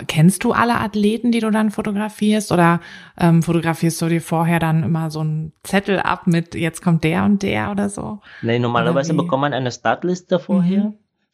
kennst 0.07 0.43
du 0.43 0.53
alle 0.53 0.79
Athleten, 0.79 1.31
die 1.31 1.39
du 1.39 1.51
dann 1.51 1.69
fotografierst 1.69 2.51
oder 2.51 2.79
ähm, 3.19 3.43
fotografierst 3.43 4.01
du 4.01 4.07
dir 4.07 4.21
vorher 4.21 4.59
dann 4.59 4.81
immer 4.81 5.11
so 5.11 5.19
einen 5.19 5.53
Zettel 5.63 5.99
ab 5.99 6.25
mit 6.25 6.55
jetzt 6.55 6.81
kommt 6.81 7.03
der 7.03 7.23
und 7.25 7.43
der 7.43 7.69
oder 7.69 7.89
so? 7.89 8.19
Nee, 8.41 8.57
normalerweise 8.57 9.13
bekommt 9.13 9.41
man 9.41 9.53
eine 9.53 9.71
Startliste 9.71 10.39
vorher. 10.39 10.85
Mhm. 10.85 10.93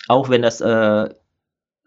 Auch 0.09 0.29
wenn 0.29 0.41
das 0.41 0.59
äh, 0.59 1.09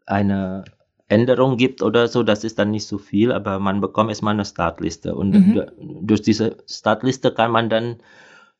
eine 0.06 0.64
Änderung 1.08 1.56
gibt 1.56 1.82
oder 1.82 2.06
so, 2.06 2.22
das 2.22 2.44
ist 2.44 2.58
dann 2.58 2.70
nicht 2.70 2.86
so 2.86 2.98
viel, 2.98 3.32
aber 3.32 3.58
man 3.58 3.80
bekommt 3.80 4.10
erstmal 4.10 4.34
eine 4.34 4.44
Startliste. 4.44 5.14
Und 5.14 5.30
Mhm. 5.32 5.62
durch 6.06 6.22
diese 6.22 6.58
Startliste 6.68 7.32
kann 7.32 7.50
man 7.50 7.68
dann 7.68 7.96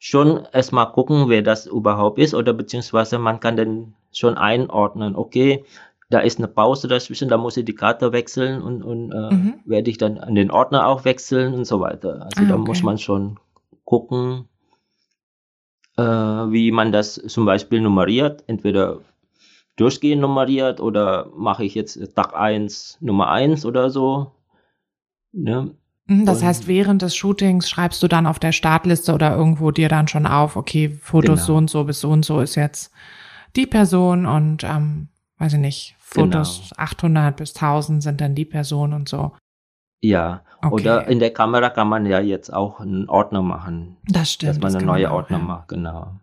schon 0.00 0.46
erstmal 0.52 0.90
gucken, 0.92 1.28
wer 1.28 1.42
das 1.42 1.66
überhaupt 1.66 2.18
ist, 2.18 2.34
oder 2.34 2.52
beziehungsweise 2.54 3.18
man 3.20 3.38
kann 3.40 3.56
dann 3.56 3.94
schon 4.12 4.36
einordnen, 4.36 5.14
okay, 5.14 5.64
da 6.10 6.20
ist 6.20 6.38
eine 6.38 6.48
Pause 6.48 6.88
dazwischen, 6.88 7.28
da 7.28 7.36
muss 7.38 7.56
ich 7.56 7.64
die 7.66 7.74
Karte 7.76 8.12
wechseln 8.12 8.62
und, 8.62 8.82
und 8.82 9.12
äh, 9.12 9.36
Mhm. 9.36 9.60
werde 9.66 9.90
ich 9.90 9.98
dann 9.98 10.18
an 10.18 10.34
den 10.34 10.50
Ordner 10.50 10.88
auch 10.88 11.04
wechseln 11.04 11.54
und 11.54 11.66
so 11.66 11.80
weiter. 11.80 12.22
Also 12.26 12.44
Ah, 12.44 12.48
da 12.48 12.56
okay. 12.56 12.66
muss 12.66 12.82
man 12.82 12.98
schon 12.98 13.38
gucken, 13.84 14.48
äh, 15.96 16.02
wie 16.02 16.72
man 16.72 16.92
das 16.92 17.14
zum 17.14 17.44
Beispiel 17.44 17.80
nummeriert, 17.80 18.44
entweder 18.48 19.00
durchgehend 19.76 20.22
nummeriert 20.22 20.80
oder 20.80 21.28
mache 21.34 21.64
ich 21.64 21.74
jetzt 21.76 21.98
Tag 22.16 22.34
1 22.34 22.98
Nummer 23.00 23.30
1 23.30 23.66
oder 23.66 23.90
so. 23.90 24.32
Ne? 25.32 25.74
Mhm, 26.10 26.26
das 26.26 26.42
heißt, 26.42 26.66
während 26.66 27.02
des 27.02 27.14
Shootings 27.14 27.70
schreibst 27.70 28.02
du 28.02 28.08
dann 28.08 28.26
auf 28.26 28.40
der 28.40 28.50
Startliste 28.50 29.14
oder 29.14 29.36
irgendwo 29.36 29.70
dir 29.70 29.88
dann 29.88 30.08
schon 30.08 30.26
auf, 30.26 30.56
okay, 30.56 30.90
Fotos 30.90 31.46
genau. 31.46 31.46
so 31.46 31.56
und 31.56 31.70
so 31.70 31.84
bis 31.84 32.00
so 32.00 32.10
und 32.10 32.24
so 32.24 32.40
ist 32.40 32.56
jetzt 32.56 32.92
die 33.54 33.66
Person 33.66 34.26
und, 34.26 34.64
ähm, 34.64 35.08
weiß 35.38 35.52
ich 35.52 35.60
nicht, 35.60 35.96
Fotos 36.00 36.70
genau. 36.70 36.82
800 36.82 37.36
bis 37.36 37.54
1000 37.54 38.02
sind 38.02 38.20
dann 38.20 38.34
die 38.34 38.44
Person 38.44 38.92
und 38.92 39.08
so. 39.08 39.36
Ja, 40.00 40.42
okay. 40.62 40.74
oder 40.74 41.06
in 41.06 41.20
der 41.20 41.32
Kamera 41.32 41.70
kann 41.70 41.88
man 41.88 42.04
ja 42.06 42.18
jetzt 42.18 42.52
auch 42.52 42.80
einen 42.80 43.08
Ordner 43.08 43.42
machen. 43.42 43.96
Das 44.08 44.32
stimmt. 44.32 44.56
Dass 44.56 44.58
man 44.58 44.74
eine 44.74 44.84
neue 44.84 45.12
Ordner 45.12 45.38
ja. 45.38 45.44
macht, 45.44 45.68
genau. 45.68 46.16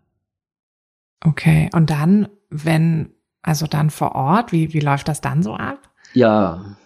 Okay, 1.24 1.70
und 1.72 1.88
dann, 1.88 2.28
wenn, 2.50 3.14
also 3.40 3.66
dann 3.66 3.88
vor 3.88 4.14
Ort, 4.14 4.52
wie, 4.52 4.74
wie 4.74 4.80
läuft 4.80 5.08
das 5.08 5.22
dann 5.22 5.42
so 5.42 5.54
ab? 5.54 5.78
Ja, 6.12 6.76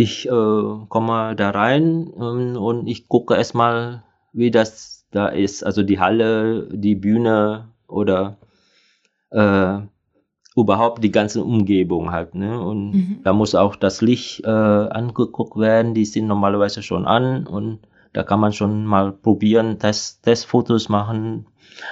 ich 0.00 0.26
äh, 0.26 0.86
komme 0.88 1.36
da 1.36 1.50
rein 1.50 2.10
ähm, 2.16 2.56
und 2.56 2.86
ich 2.86 3.06
gucke 3.06 3.34
erstmal, 3.34 4.02
wie 4.32 4.50
das 4.50 5.06
da 5.10 5.28
ist. 5.28 5.62
Also 5.62 5.82
die 5.82 6.00
Halle, 6.00 6.68
die 6.72 6.94
Bühne 6.94 7.68
oder 7.86 8.38
äh, 9.30 9.80
überhaupt 10.56 11.04
die 11.04 11.10
ganze 11.10 11.44
Umgebung 11.44 12.12
halt. 12.12 12.34
Ne? 12.34 12.58
Und 12.58 12.92
mhm. 12.92 13.20
da 13.24 13.34
muss 13.34 13.54
auch 13.54 13.76
das 13.76 14.00
Licht 14.00 14.42
äh, 14.44 14.48
angeguckt 14.48 15.58
werden. 15.58 15.92
Die 15.92 16.06
sind 16.06 16.26
normalerweise 16.26 16.82
schon 16.82 17.04
an 17.04 17.46
und 17.46 17.80
da 18.14 18.22
kann 18.22 18.40
man 18.40 18.54
schon 18.54 18.86
mal 18.86 19.12
probieren, 19.12 19.78
Test, 19.78 20.24
Testfotos 20.24 20.88
machen. 20.88 21.46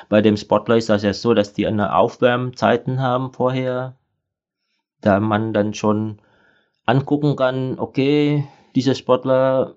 Bei 0.09 0.23
dem 0.23 0.39
Spotlight 0.39 0.79
ist 0.79 0.89
das 0.89 1.03
ja 1.03 1.13
so, 1.13 1.35
dass 1.35 1.53
die 1.53 1.67
eine 1.67 1.95
Aufwärmzeiten 1.95 3.01
haben 3.01 3.33
vorher, 3.33 3.97
da 5.03 5.21
man 5.21 5.53
dann 5.53 5.75
schon 5.75 6.19
angucken 6.89 7.37
kann, 7.37 7.79
okay, 7.79 8.45
diese 8.75 8.95
Sportler 8.95 9.77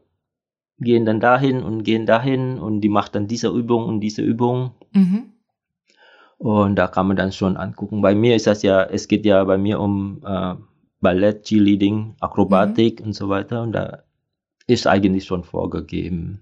gehen 0.79 1.05
dann 1.05 1.19
dahin 1.19 1.61
und 1.61 1.83
gehen 1.83 2.05
dahin 2.05 2.57
und 2.57 2.81
die 2.81 2.89
macht 2.89 3.15
dann 3.15 3.27
diese 3.27 3.49
Übung 3.49 3.85
und 3.85 3.99
diese 3.99 4.21
Übung. 4.21 4.71
Mhm. 4.93 5.33
Und 6.37 6.75
da 6.75 6.87
kann 6.87 7.07
man 7.07 7.17
dann 7.17 7.31
schon 7.31 7.57
angucken. 7.57 8.01
Bei 8.01 8.15
mir 8.15 8.35
ist 8.35 8.47
das 8.47 8.63
ja, 8.63 8.83
es 8.83 9.07
geht 9.07 9.25
ja 9.25 9.43
bei 9.43 9.57
mir 9.57 9.79
um 9.79 10.23
äh, 10.25 10.55
Ballett, 11.01 11.43
Cheerleading, 11.43 12.15
Akrobatik 12.19 12.99
mhm. 13.01 13.07
und 13.07 13.13
so 13.13 13.29
weiter. 13.29 13.61
Und 13.61 13.73
da 13.73 14.03
ist 14.65 14.87
eigentlich 14.87 15.25
schon 15.25 15.43
vorgegeben. 15.43 16.39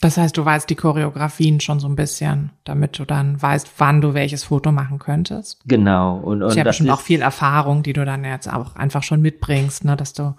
Das 0.00 0.16
heißt, 0.16 0.36
du 0.36 0.44
weißt 0.44 0.70
die 0.70 0.76
Choreografien 0.76 1.60
schon 1.60 1.78
so 1.78 1.86
ein 1.86 1.96
bisschen, 1.96 2.50
damit 2.64 2.98
du 2.98 3.04
dann 3.04 3.40
weißt, 3.40 3.70
wann 3.78 4.00
du 4.00 4.14
welches 4.14 4.44
Foto 4.44 4.72
machen 4.72 4.98
könntest. 4.98 5.60
Genau. 5.66 6.16
Und, 6.16 6.42
und 6.42 6.52
ich 6.52 6.58
habe 6.58 6.70
bestimmt 6.70 6.90
auch 6.90 7.00
viel 7.00 7.20
Erfahrung, 7.20 7.82
die 7.82 7.92
du 7.92 8.04
dann 8.04 8.24
jetzt 8.24 8.50
auch 8.50 8.76
einfach 8.76 9.02
schon 9.02 9.20
mitbringst, 9.20 9.84
ne, 9.84 9.96
dass 9.96 10.14
du 10.14 10.34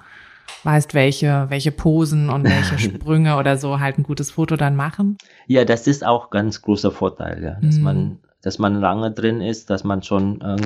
weißt, 0.63 0.93
welche, 0.93 1.45
welche 1.49 1.71
Posen 1.71 2.29
und 2.29 2.43
welche 2.43 2.79
Sprünge 2.79 3.37
oder 3.37 3.57
so 3.57 3.79
halt 3.79 3.97
ein 3.99 4.03
gutes 4.03 4.31
Foto 4.31 4.55
dann 4.57 4.75
machen. 4.75 5.17
Ja, 5.47 5.63
das 5.63 5.87
ist 5.87 6.05
auch 6.05 6.31
ganz 6.31 6.61
großer 6.61 6.91
Vorteil, 6.91 7.43
ja, 7.43 7.57
dass 7.61 7.77
mm. 7.77 7.83
man, 7.83 8.17
dass 8.41 8.57
man 8.57 8.79
lange 8.79 9.11
drin 9.11 9.41
ist, 9.41 9.69
dass 9.69 9.83
man 9.83 10.01
schon 10.01 10.41
äh, 10.41 10.57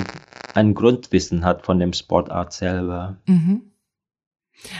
ein 0.54 0.74
Grundwissen 0.74 1.44
hat 1.44 1.64
von 1.64 1.78
dem 1.78 1.92
Sportart 1.92 2.52
selber. 2.52 3.16
Mhm. 3.26 3.62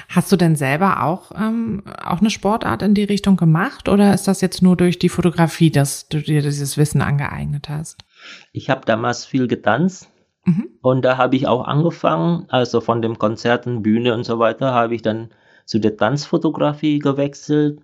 Hast 0.09 0.33
du 0.33 0.37
denn 0.37 0.57
selber 0.57 1.03
auch, 1.03 1.33
ähm, 1.33 1.83
auch 2.03 2.21
eine 2.21 2.31
Sportart 2.31 2.83
in 2.83 2.95
die 2.95 3.05
Richtung 3.05 3.37
gemacht 3.37 3.89
oder 3.89 4.15
ist 4.15 4.27
das 4.27 4.41
jetzt 4.41 4.63
nur 4.63 4.77
durch 4.77 4.99
die 4.99 5.09
Fotografie, 5.09 5.71
dass 5.71 6.09
du 6.09 6.21
dir 6.21 6.43
dieses 6.43 6.77
Wissen 6.77 7.03
angeeignet 7.03 7.69
hast? 7.69 8.05
Ich 8.53 8.71
habe 8.71 8.83
damals 8.85 9.25
viel 9.25 9.47
getanzt 9.47 10.09
mhm. 10.45 10.69
und 10.81 11.05
da 11.05 11.17
habe 11.17 11.37
ich 11.37 11.47
auch 11.47 11.67
angefangen, 11.67 12.47
also 12.49 12.81
von 12.81 13.03
den 13.03 13.19
Konzerten, 13.19 13.83
Bühne 13.83 14.15
und 14.15 14.25
so 14.25 14.39
weiter, 14.39 14.73
habe 14.73 14.95
ich 14.95 15.03
dann 15.03 15.31
zu 15.65 15.79
der 15.79 15.97
Tanzfotografie 15.97 16.99
gewechselt 16.99 17.81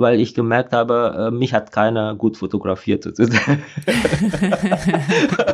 weil 0.00 0.18
ich 0.18 0.34
gemerkt 0.34 0.72
habe, 0.72 1.28
äh, 1.28 1.30
mich 1.30 1.52
hat 1.52 1.70
keiner 1.72 2.14
gut 2.14 2.38
fotografiert. 2.38 3.06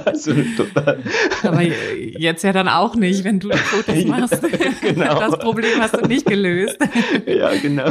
also, 0.04 0.32
Aber 1.42 1.62
jetzt 1.62 2.44
ja 2.44 2.52
dann 2.52 2.68
auch 2.68 2.94
nicht, 2.94 3.24
wenn 3.24 3.40
du 3.40 3.50
Fotos 3.50 4.04
machst. 4.06 4.40
genau. 4.80 5.18
Das 5.18 5.38
Problem 5.40 5.80
hast 5.80 5.96
du 5.96 6.06
nicht 6.06 6.26
gelöst. 6.26 6.78
ja, 7.26 7.50
genau. 7.56 7.90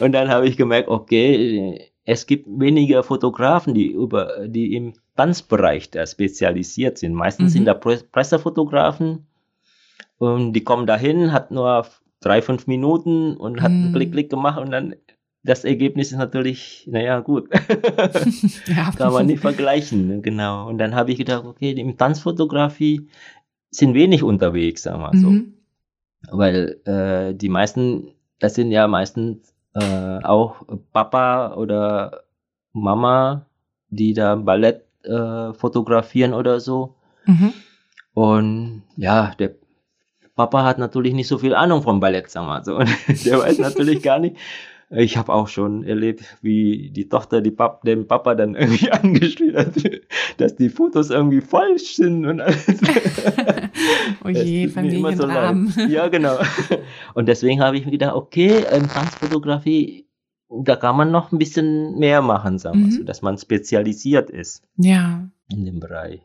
Und 0.00 0.10
dann 0.12 0.28
habe 0.28 0.48
ich 0.48 0.56
gemerkt, 0.56 0.88
okay, 0.88 1.92
es 2.04 2.26
gibt 2.26 2.48
weniger 2.48 3.04
Fotografen, 3.04 3.72
die 3.72 3.92
über, 3.92 4.48
die 4.48 4.74
im 4.74 4.94
Tanzbereich 5.16 5.92
da 5.92 6.04
spezialisiert 6.06 6.98
sind. 6.98 7.14
Meistens 7.14 7.50
mhm. 7.50 7.52
sind 7.52 7.66
da 7.66 7.74
Pressefotografen 7.74 9.28
und 10.18 10.54
die 10.54 10.64
kommen 10.64 10.86
dahin, 10.88 11.32
hat 11.32 11.52
nur 11.52 11.86
drei, 12.20 12.42
fünf 12.42 12.66
Minuten 12.66 13.36
und 13.36 13.62
hat 13.62 13.70
mhm. 13.70 13.92
Klick, 13.94 14.10
Klick 14.10 14.30
gemacht 14.30 14.58
und 14.60 14.72
dann 14.72 14.96
das 15.48 15.64
Ergebnis 15.64 16.12
ist 16.12 16.18
natürlich, 16.18 16.86
naja, 16.90 17.20
gut. 17.20 17.48
ja. 18.66 18.90
Kann 18.96 19.12
man 19.12 19.26
nicht 19.26 19.40
vergleichen, 19.40 20.06
ne? 20.06 20.20
genau. 20.20 20.68
Und 20.68 20.76
dann 20.76 20.94
habe 20.94 21.10
ich 21.10 21.16
gedacht, 21.16 21.44
okay, 21.46 21.70
im 21.72 21.96
Tanzfotografie 21.96 23.08
sind 23.70 23.94
wenig 23.94 24.22
unterwegs, 24.22 24.82
sagen 24.82 25.00
wir 25.00 25.18
so. 25.18 25.30
Mhm. 25.30 25.54
Weil 26.30 26.80
äh, 26.84 27.34
die 27.34 27.48
meisten, 27.48 28.08
das 28.38 28.56
sind 28.56 28.72
ja 28.72 28.86
meistens 28.88 29.54
äh, 29.74 30.18
auch 30.22 30.66
Papa 30.92 31.54
oder 31.54 32.24
Mama, 32.74 33.46
die 33.88 34.12
da 34.12 34.34
Ballett 34.34 34.84
äh, 35.04 35.54
fotografieren 35.54 36.34
oder 36.34 36.60
so. 36.60 36.94
Mhm. 37.24 37.54
Und 38.12 38.82
ja, 38.96 39.32
der 39.38 39.54
Papa 40.34 40.62
hat 40.62 40.78
natürlich 40.78 41.14
nicht 41.14 41.28
so 41.28 41.38
viel 41.38 41.54
Ahnung 41.54 41.82
vom 41.82 42.00
Ballett, 42.00 42.28
sagen 42.28 42.48
wir 42.48 42.62
so. 42.64 42.76
Und 42.76 42.90
der 43.24 43.38
weiß 43.38 43.58
natürlich 43.60 44.02
gar 44.02 44.18
nicht, 44.18 44.36
ich 44.90 45.18
habe 45.18 45.34
auch 45.34 45.48
schon 45.48 45.84
erlebt, 45.84 46.38
wie 46.40 46.90
die 46.90 47.08
Tochter 47.08 47.42
die 47.42 47.50
Pap 47.50 47.82
den 47.82 48.06
Papa 48.06 48.34
dann 48.34 48.54
irgendwie 48.54 48.90
angeschrien 48.90 49.56
hat, 49.56 49.74
dass 50.38 50.56
die 50.56 50.70
Fotos 50.70 51.10
irgendwie 51.10 51.42
falsch 51.42 51.96
sind 51.96 52.24
und 52.24 52.40
alles. 52.40 52.66
oh 54.24 54.28
je, 54.28 54.68
Familienrahmen. 54.68 55.68
So 55.68 55.80
ja, 55.88 56.08
genau. 56.08 56.38
Und 57.14 57.26
deswegen 57.26 57.60
habe 57.60 57.76
ich 57.76 57.84
mir 57.84 57.92
gedacht, 57.92 58.14
okay, 58.14 58.64
ähm, 58.70 58.88
Tanzfotografie, 58.88 60.06
da 60.48 60.76
kann 60.76 60.96
man 60.96 61.10
noch 61.10 61.32
ein 61.32 61.38
bisschen 61.38 61.98
mehr 61.98 62.22
machen, 62.22 62.58
sagen 62.58 62.78
wir 62.78 62.86
mhm. 62.86 62.90
so, 62.92 63.02
dass 63.04 63.20
man 63.20 63.36
spezialisiert 63.36 64.30
ist. 64.30 64.62
Ja. 64.76 65.28
In 65.50 65.66
dem 65.66 65.80
Bereich. 65.80 66.22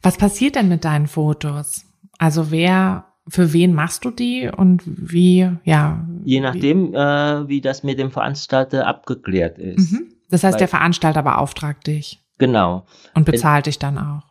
Was 0.00 0.16
passiert 0.16 0.56
denn 0.56 0.68
mit 0.68 0.84
deinen 0.86 1.06
Fotos? 1.06 1.84
Also 2.18 2.50
wer 2.50 3.11
für 3.28 3.52
wen 3.52 3.74
machst 3.74 4.04
du 4.04 4.10
die 4.10 4.50
und 4.54 4.82
wie, 4.84 5.48
ja? 5.64 6.06
Je 6.24 6.40
nachdem, 6.40 6.92
wie, 6.92 6.96
äh, 6.96 7.48
wie 7.48 7.60
das 7.60 7.82
mit 7.82 7.98
dem 7.98 8.10
Veranstalter 8.10 8.86
abgeklärt 8.86 9.58
ist. 9.58 9.92
Mhm. 9.92 10.12
Das 10.30 10.44
heißt, 10.44 10.54
Weil, 10.54 10.60
der 10.60 10.68
Veranstalter 10.68 11.22
beauftragt 11.22 11.86
dich. 11.86 12.20
Genau. 12.38 12.86
Und 13.14 13.26
bezahlt 13.26 13.58
Ent, 13.58 13.66
dich 13.66 13.78
dann 13.78 13.98
auch. 13.98 14.22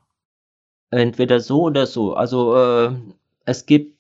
Entweder 0.90 1.40
so 1.40 1.64
oder 1.64 1.86
so. 1.86 2.14
Also 2.16 2.56
äh, 2.58 2.92
es 3.46 3.66
gibt, 3.66 3.98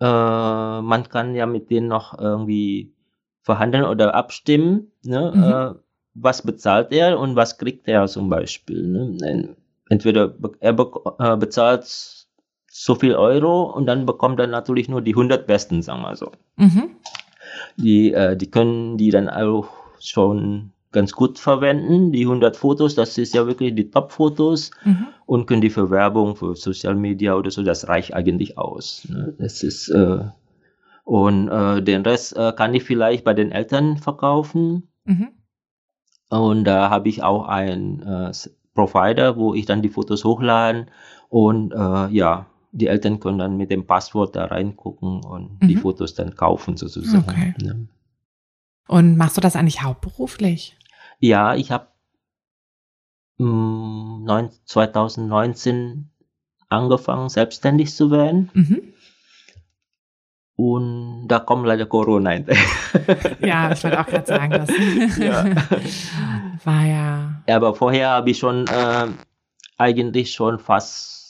äh, 0.00 0.04
man 0.04 1.08
kann 1.08 1.34
ja 1.34 1.46
mit 1.46 1.70
denen 1.70 1.88
noch 1.88 2.18
irgendwie 2.18 2.94
verhandeln 3.42 3.84
oder 3.84 4.14
abstimmen. 4.14 4.92
Ne? 5.02 5.32
Mhm. 5.34 5.42
Äh, 5.42 5.80
was 6.14 6.42
bezahlt 6.42 6.92
er 6.92 7.18
und 7.18 7.36
was 7.36 7.58
kriegt 7.58 7.88
er 7.88 8.06
zum 8.06 8.30
Beispiel? 8.30 8.86
Ne? 8.86 9.56
Entweder 9.88 10.34
er 10.60 10.72
be 10.72 10.90
äh, 11.18 11.36
bezahlt 11.36 12.21
so 12.74 12.94
viel 12.94 13.14
Euro 13.14 13.64
und 13.64 13.84
dann 13.84 14.06
bekommt 14.06 14.40
er 14.40 14.46
natürlich 14.46 14.88
nur 14.88 15.02
die 15.02 15.12
100 15.12 15.46
Besten, 15.46 15.82
sagen 15.82 16.00
wir 16.00 16.16
so. 16.16 16.32
Mhm. 16.56 16.96
Die, 17.76 18.14
äh, 18.14 18.34
die 18.34 18.50
können 18.50 18.96
die 18.96 19.10
dann 19.10 19.28
auch 19.28 19.68
schon 20.00 20.72
ganz 20.90 21.12
gut 21.12 21.38
verwenden. 21.38 22.12
Die 22.12 22.22
100 22.22 22.56
Fotos, 22.56 22.94
das 22.94 23.18
ist 23.18 23.34
ja 23.34 23.46
wirklich 23.46 23.74
die 23.74 23.90
Top-Fotos 23.90 24.70
mhm. 24.84 25.08
und 25.26 25.46
können 25.46 25.60
die 25.60 25.68
für 25.68 25.90
Werbung, 25.90 26.34
für 26.34 26.56
Social 26.56 26.94
Media 26.94 27.34
oder 27.34 27.50
so, 27.50 27.62
das 27.62 27.88
reicht 27.88 28.14
eigentlich 28.14 28.56
aus. 28.56 29.06
Ne? 29.08 29.34
Das 29.38 29.62
ist, 29.62 29.90
äh, 29.90 30.24
und 31.04 31.48
äh, 31.48 31.82
den 31.82 32.02
Rest 32.02 32.34
äh, 32.38 32.52
kann 32.56 32.72
ich 32.72 32.84
vielleicht 32.84 33.22
bei 33.22 33.34
den 33.34 33.52
Eltern 33.52 33.98
verkaufen. 33.98 34.88
Mhm. 35.04 35.28
Und 36.30 36.64
da 36.64 36.88
habe 36.88 37.10
ich 37.10 37.22
auch 37.22 37.46
einen 37.46 38.00
äh, 38.00 38.32
Provider, 38.74 39.36
wo 39.36 39.52
ich 39.52 39.66
dann 39.66 39.82
die 39.82 39.90
Fotos 39.90 40.24
hochladen 40.24 40.86
und 41.28 41.72
äh, 41.72 42.08
ja, 42.08 42.46
die 42.72 42.86
Eltern 42.86 43.20
können 43.20 43.38
dann 43.38 43.56
mit 43.56 43.70
dem 43.70 43.86
Passwort 43.86 44.34
da 44.34 44.46
reingucken 44.46 45.22
und 45.24 45.62
mhm. 45.62 45.68
die 45.68 45.76
Fotos 45.76 46.14
dann 46.14 46.34
kaufen 46.34 46.76
sozusagen. 46.76 47.24
Okay. 47.28 47.54
Ne? 47.62 47.86
Und 48.88 49.16
machst 49.16 49.36
du 49.36 49.40
das 49.40 49.56
eigentlich 49.56 49.82
hauptberuflich? 49.82 50.76
Ja, 51.18 51.54
ich 51.54 51.70
habe 51.70 51.86
mm, 53.38 54.26
2019 54.64 56.10
angefangen, 56.70 57.28
selbstständig 57.28 57.94
zu 57.94 58.10
werden. 58.10 58.50
Mhm. 58.54 58.82
Und 60.56 61.28
da 61.28 61.40
kommt 61.40 61.66
leider 61.66 61.86
Corona. 61.86 62.38
Ja, 63.40 63.72
ich 63.72 63.82
wollte 63.82 64.00
auch 64.00 64.06
gerade 64.06 64.26
sagen, 64.26 64.52
das 64.52 64.68
ja. 65.18 65.44
war 66.64 66.84
ja. 66.84 67.42
Aber 67.48 67.74
vorher 67.74 68.10
habe 68.10 68.30
ich 68.30 68.38
schon 68.38 68.66
äh, 68.66 69.06
eigentlich 69.78 70.32
schon 70.32 70.58
fast 70.58 71.21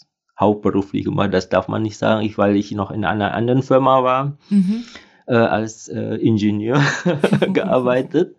hauptberuflich 0.43 1.05
gemacht. 1.05 1.33
Das 1.33 1.49
darf 1.49 1.69
man 1.69 1.83
nicht 1.83 1.97
sagen, 1.97 2.25
ich, 2.25 2.37
weil 2.37 2.57
ich 2.57 2.73
noch 2.73 2.91
in 2.91 3.05
einer 3.05 3.33
anderen 3.33 3.63
Firma 3.63 4.05
war. 4.05 4.37
Mhm. 4.51 4.85
äh, 5.27 5.35
als 5.35 5.89
äh, 5.89 6.17
Ingenieur 6.17 6.81
gearbeitet. 7.53 8.37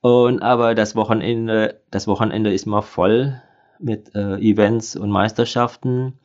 Und 0.00 0.42
aber 0.42 0.74
das 0.74 0.96
Wochenende, 0.96 1.80
das 1.90 2.06
Wochenende 2.06 2.52
ist 2.52 2.66
mal 2.66 2.82
voll 2.82 3.40
mit 3.78 4.14
äh, 4.14 4.36
Events 4.36 4.96
und 4.96 5.10
Meisterschaften. 5.10 6.18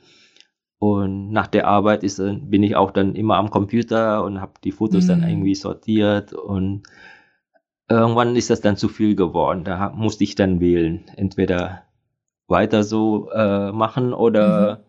Und 0.80 1.32
nach 1.32 1.48
der 1.48 1.68
Arbeit 1.68 2.04
ist, 2.04 2.18
bin 2.18 2.64
ich 2.64 2.76
auch 2.76 2.92
dann 2.92 3.16
immer 3.16 3.36
am 3.36 3.50
Computer 3.50 4.24
und 4.24 4.40
habe 4.40 4.54
die 4.64 4.72
Fotos 4.72 5.06
mhm. 5.06 5.08
dann 5.08 5.30
irgendwie 5.30 5.56
sortiert. 5.56 6.34
Und 6.34 6.84
irgendwann 7.90 8.36
ist 8.36 8.50
das 8.50 8.62
dann 8.62 8.78
zu 8.78 8.88
viel 8.88 9.16
geworden. 9.16 9.64
Da 9.66 9.90
musste 9.90 10.24
ich 10.24 10.36
dann 10.36 10.60
wählen. 10.60 11.04
Entweder 11.16 11.84
weiter 12.48 12.84
so 12.84 13.30
äh, 13.32 13.72
machen 13.72 14.14
oder 14.14 14.78
mhm. 14.78 14.89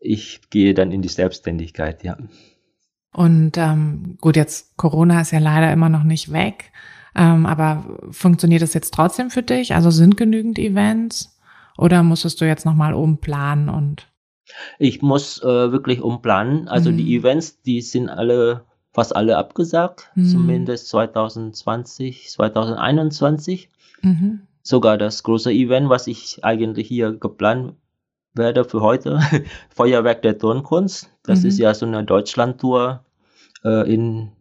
Ich 0.00 0.40
gehe 0.50 0.74
dann 0.74 0.90
in 0.90 1.02
die 1.02 1.08
Selbstständigkeit, 1.08 2.02
ja. 2.02 2.16
Und 3.12 3.56
ähm, 3.56 4.16
gut, 4.20 4.36
jetzt 4.36 4.76
Corona 4.76 5.20
ist 5.20 5.32
ja 5.32 5.38
leider 5.38 5.72
immer 5.72 5.88
noch 5.88 6.04
nicht 6.04 6.32
weg. 6.32 6.72
Ähm, 7.14 7.44
aber 7.46 7.98
funktioniert 8.10 8.62
das 8.62 8.74
jetzt 8.74 8.94
trotzdem 8.94 9.30
für 9.30 9.42
dich? 9.42 9.74
Also 9.74 9.90
sind 9.90 10.16
genügend 10.16 10.58
Events? 10.58 11.36
Oder 11.76 12.02
musstest 12.02 12.40
du 12.40 12.46
jetzt 12.46 12.64
nochmal 12.64 12.94
umplanen 12.94 13.68
und? 13.68 14.06
Ich 14.78 15.02
muss 15.02 15.42
äh, 15.42 15.72
wirklich 15.72 16.02
umplanen. 16.02 16.68
Also 16.68 16.90
mhm. 16.90 16.98
die 16.98 17.16
Events, 17.16 17.62
die 17.62 17.80
sind 17.80 18.08
alle, 18.08 18.64
fast 18.92 19.14
alle 19.14 19.36
abgesagt. 19.38 20.10
Mhm. 20.14 20.24
Zumindest 20.26 20.88
2020, 20.88 22.28
2021. 22.30 23.70
Mhm. 24.02 24.42
Sogar 24.62 24.98
das 24.98 25.22
große 25.22 25.52
Event, 25.52 25.88
was 25.88 26.06
ich 26.06 26.44
eigentlich 26.44 26.86
hier 26.86 27.12
geplant 27.12 27.74
werde 28.34 28.64
für 28.64 28.80
heute, 28.80 29.20
Feuerwerk 29.74 30.22
der 30.22 30.38
Tonkunst. 30.38 31.10
Das 31.22 31.44
ist 31.44 31.58
mhm. 31.58 31.64
ja 31.64 31.74
so 31.74 31.86
eine 31.86 32.04
Deutschland-Tour 32.04 33.04
äh, 33.64 33.92
in 33.92 34.32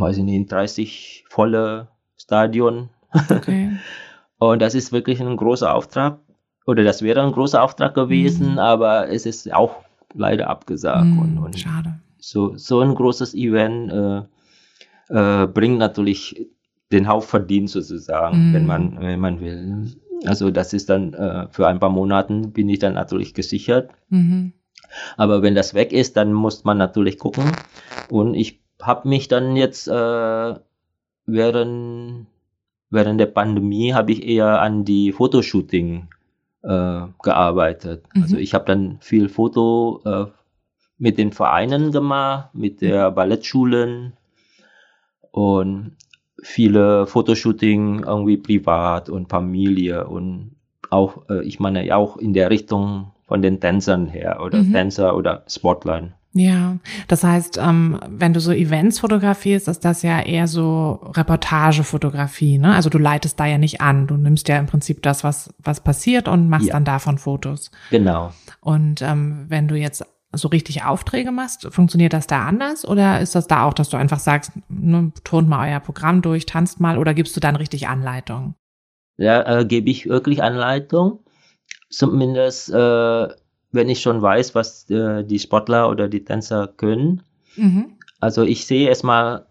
weiß 0.00 0.18
ich 0.18 0.24
nicht, 0.24 0.50
30 0.50 1.24
volle 1.28 1.88
Stadion. 2.16 2.90
Okay. 3.30 3.70
Und 4.38 4.60
das 4.60 4.74
ist 4.74 4.92
wirklich 4.92 5.20
ein 5.20 5.36
großer 5.36 5.74
Auftrag. 5.74 6.18
Oder 6.66 6.82
das 6.82 7.02
wäre 7.02 7.22
ein 7.22 7.32
großer 7.32 7.62
Auftrag 7.62 7.94
gewesen, 7.94 8.52
mhm. 8.52 8.58
aber 8.58 9.08
es 9.08 9.26
ist 9.26 9.52
auch 9.52 9.76
leider 10.14 10.48
abgesagt. 10.48 11.04
Mhm, 11.04 11.18
und, 11.18 11.38
und 11.38 11.58
schade. 11.58 12.00
So, 12.18 12.56
so 12.56 12.80
ein 12.80 12.94
großes 12.94 13.34
Event 13.34 13.92
äh, 13.92 14.22
äh, 15.42 15.46
bringt 15.46 15.78
natürlich 15.78 16.48
den 16.90 17.06
Hauptverdienst 17.06 17.74
sozusagen, 17.74 18.48
mhm. 18.48 18.54
wenn 18.54 18.66
man, 18.66 19.00
wenn 19.00 19.20
man 19.20 19.40
will. 19.40 19.92
Also 20.26 20.50
das 20.50 20.72
ist 20.72 20.90
dann 20.90 21.14
äh, 21.14 21.46
für 21.50 21.66
ein 21.66 21.80
paar 21.80 21.90
Monaten 21.90 22.52
bin 22.52 22.68
ich 22.68 22.78
dann 22.78 22.94
natürlich 22.94 23.34
gesichert. 23.34 23.90
Mhm. 24.08 24.52
Aber 25.16 25.42
wenn 25.42 25.54
das 25.54 25.74
weg 25.74 25.92
ist, 25.92 26.16
dann 26.16 26.32
muss 26.32 26.64
man 26.64 26.78
natürlich 26.78 27.18
gucken. 27.18 27.52
Und 28.10 28.34
ich 28.34 28.60
habe 28.80 29.08
mich 29.08 29.28
dann 29.28 29.56
jetzt 29.56 29.88
äh, 29.88 30.54
während, 31.26 32.26
während 32.90 33.20
der 33.20 33.26
Pandemie 33.26 33.92
habe 33.92 34.12
ich 34.12 34.26
eher 34.26 34.60
an 34.60 34.84
die 34.84 35.12
Fotoshooting 35.12 36.08
äh, 36.62 37.00
gearbeitet. 37.22 38.04
Mhm. 38.14 38.22
Also 38.22 38.36
ich 38.36 38.54
habe 38.54 38.64
dann 38.66 38.98
viel 39.00 39.28
Foto 39.28 40.00
äh, 40.04 40.26
mit 40.98 41.18
den 41.18 41.32
Vereinen 41.32 41.92
gemacht, 41.92 42.54
mit 42.54 42.80
der 42.80 43.10
mhm. 43.10 43.14
Ballettschulen 43.14 44.12
und 45.30 45.96
viele 46.44 47.06
Fotoshooting 47.06 48.04
irgendwie 48.04 48.36
privat 48.36 49.08
und 49.08 49.28
Familie 49.28 50.06
und 50.06 50.52
auch, 50.90 51.28
äh, 51.28 51.42
ich 51.42 51.58
meine, 51.58 51.96
auch 51.96 52.16
in 52.16 52.34
der 52.34 52.50
Richtung 52.50 53.12
von 53.26 53.40
den 53.40 53.60
Tänzern 53.60 54.06
her 54.06 54.40
oder 54.44 54.62
mhm. 54.62 54.72
Tänzer 54.72 55.16
oder 55.16 55.44
Sportlern. 55.48 56.12
Ja, 56.36 56.78
das 57.06 57.22
heißt, 57.22 57.58
ähm, 57.62 58.00
wenn 58.08 58.32
du 58.32 58.40
so 58.40 58.50
Events 58.50 58.98
fotografierst, 58.98 59.68
ist 59.68 59.84
das 59.84 60.02
ja 60.02 60.20
eher 60.20 60.48
so 60.48 61.00
Reportagefotografie, 61.14 62.58
ne? 62.58 62.74
Also 62.74 62.90
du 62.90 62.98
leitest 62.98 63.38
da 63.38 63.46
ja 63.46 63.56
nicht 63.56 63.80
an, 63.80 64.08
du 64.08 64.16
nimmst 64.16 64.48
ja 64.48 64.58
im 64.58 64.66
Prinzip 64.66 65.00
das, 65.02 65.22
was 65.22 65.54
was 65.62 65.80
passiert 65.80 66.26
und 66.26 66.48
machst 66.48 66.66
ja. 66.66 66.72
dann 66.74 66.84
davon 66.84 67.18
Fotos. 67.18 67.70
Genau. 67.90 68.32
Und 68.60 69.00
ähm, 69.00 69.46
wenn 69.48 69.68
du 69.68 69.76
jetzt 69.76 70.04
so 70.36 70.48
richtig 70.48 70.84
Aufträge 70.84 71.32
machst, 71.32 71.66
funktioniert 71.70 72.12
das 72.12 72.26
da 72.26 72.46
anders 72.46 72.86
oder 72.86 73.20
ist 73.20 73.34
das 73.34 73.46
da 73.46 73.64
auch, 73.64 73.74
dass 73.74 73.88
du 73.88 73.96
einfach 73.96 74.18
sagst, 74.18 74.52
ne, 74.68 75.12
turnt 75.24 75.48
mal 75.48 75.70
euer 75.70 75.80
Programm 75.80 76.22
durch, 76.22 76.46
tanzt 76.46 76.80
mal 76.80 76.98
oder 76.98 77.14
gibst 77.14 77.36
du 77.36 77.40
dann 77.40 77.56
richtig 77.56 77.88
Anleitung? 77.88 78.54
Ja, 79.16 79.60
äh, 79.60 79.64
gebe 79.64 79.90
ich 79.90 80.08
wirklich 80.08 80.42
Anleitung. 80.42 81.20
Zumindest 81.88 82.70
äh, 82.70 83.28
wenn 83.74 83.88
ich 83.88 84.00
schon 84.00 84.22
weiß, 84.22 84.54
was 84.54 84.88
äh, 84.88 85.24
die 85.24 85.38
Sportler 85.38 85.90
oder 85.90 86.08
die 86.08 86.24
Tänzer 86.24 86.68
können. 86.68 87.22
Mhm. 87.56 87.98
Also 88.20 88.42
ich 88.42 88.66
sehe 88.66 88.88
es 88.88 89.02
mal, 89.02 89.46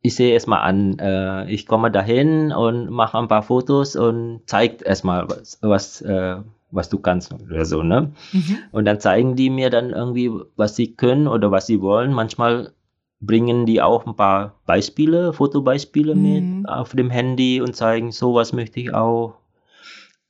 ich 0.00 0.16
sehe 0.16 0.34
es 0.34 0.46
mal 0.46 0.60
an. 0.60 0.98
Äh, 0.98 1.50
ich 1.50 1.66
komme 1.66 1.90
dahin 1.90 2.52
und 2.52 2.90
mache 2.90 3.18
ein 3.18 3.28
paar 3.28 3.42
Fotos 3.42 3.94
und 3.94 4.40
zeigt 4.46 4.82
erstmal 4.82 5.28
was, 5.28 5.58
was, 5.60 6.00
äh, 6.00 6.36
was 6.70 6.88
du 6.88 6.98
kannst 6.98 7.32
oder 7.32 7.64
so, 7.64 7.82
ne? 7.82 8.12
Mhm. 8.32 8.58
Und 8.72 8.84
dann 8.84 9.00
zeigen 9.00 9.36
die 9.36 9.50
mir 9.50 9.70
dann 9.70 9.90
irgendwie, 9.90 10.30
was 10.56 10.76
sie 10.76 10.94
können 10.94 11.28
oder 11.28 11.50
was 11.50 11.66
sie 11.66 11.80
wollen. 11.80 12.12
Manchmal 12.12 12.72
bringen 13.20 13.66
die 13.66 13.80
auch 13.80 14.06
ein 14.06 14.16
paar 14.16 14.60
Beispiele, 14.66 15.32
Fotobeispiele 15.32 16.14
mhm. 16.14 16.60
mit 16.60 16.68
auf 16.68 16.92
dem 16.92 17.10
Handy 17.10 17.60
und 17.60 17.74
zeigen, 17.76 18.12
so 18.12 18.34
was 18.34 18.52
möchte 18.52 18.80
ich 18.80 18.92
auch. 18.92 19.34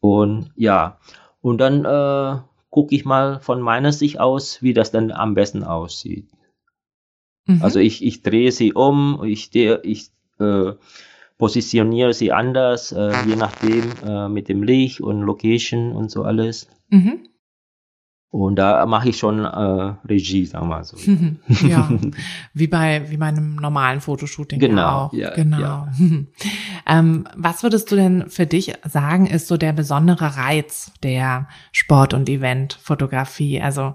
Und 0.00 0.50
ja, 0.56 0.98
und 1.40 1.58
dann 1.58 1.84
äh, 1.84 2.40
gucke 2.70 2.94
ich 2.94 3.04
mal 3.04 3.40
von 3.40 3.60
meiner 3.60 3.92
Sicht 3.92 4.20
aus, 4.20 4.62
wie 4.62 4.74
das 4.74 4.90
dann 4.90 5.10
am 5.10 5.34
besten 5.34 5.64
aussieht. 5.64 6.28
Mhm. 7.46 7.62
Also 7.62 7.80
ich, 7.80 8.04
ich 8.04 8.22
drehe 8.22 8.52
sie 8.52 8.72
um, 8.72 9.22
ich, 9.24 9.54
ich 9.54 10.10
äh, 10.38 10.72
positioniere 11.38 12.14
sie 12.14 12.32
anders, 12.32 12.92
äh, 12.92 13.12
je 13.26 13.36
nachdem 13.36 13.84
äh, 14.06 14.28
mit 14.28 14.48
dem 14.48 14.62
Licht 14.62 15.00
und 15.00 15.22
Location 15.22 15.92
und 15.92 16.10
so 16.10 16.22
alles. 16.22 16.68
Mhm. 16.88 17.28
Und 18.28 18.56
da 18.56 18.84
mache 18.84 19.08
ich 19.10 19.18
schon 19.18 19.44
äh, 19.44 19.48
Regie, 19.48 20.44
sagen 20.44 20.66
wir 20.66 20.76
mal 20.76 20.84
so. 20.84 20.96
ja, 21.66 21.88
wie 22.52 22.66
bei 22.66 23.08
wie 23.10 23.16
bei 23.16 23.26
einem 23.26 23.56
normalen 23.56 24.00
Fotoshooting. 24.00 24.58
Genau, 24.58 25.06
auch. 25.06 25.12
ja, 25.12 25.34
genau. 25.34 25.58
Ja. 25.58 25.88
ähm, 26.86 27.26
was 27.34 27.62
würdest 27.62 27.90
du 27.90 27.96
denn 27.96 28.28
für 28.28 28.46
dich 28.46 28.74
sagen, 28.86 29.26
ist 29.26 29.48
so 29.48 29.56
der 29.56 29.72
besondere 29.72 30.36
Reiz 30.36 30.92
der 31.02 31.48
Sport- 31.72 32.14
und 32.14 32.28
Eventfotografie? 32.28 33.62
Also 33.62 33.94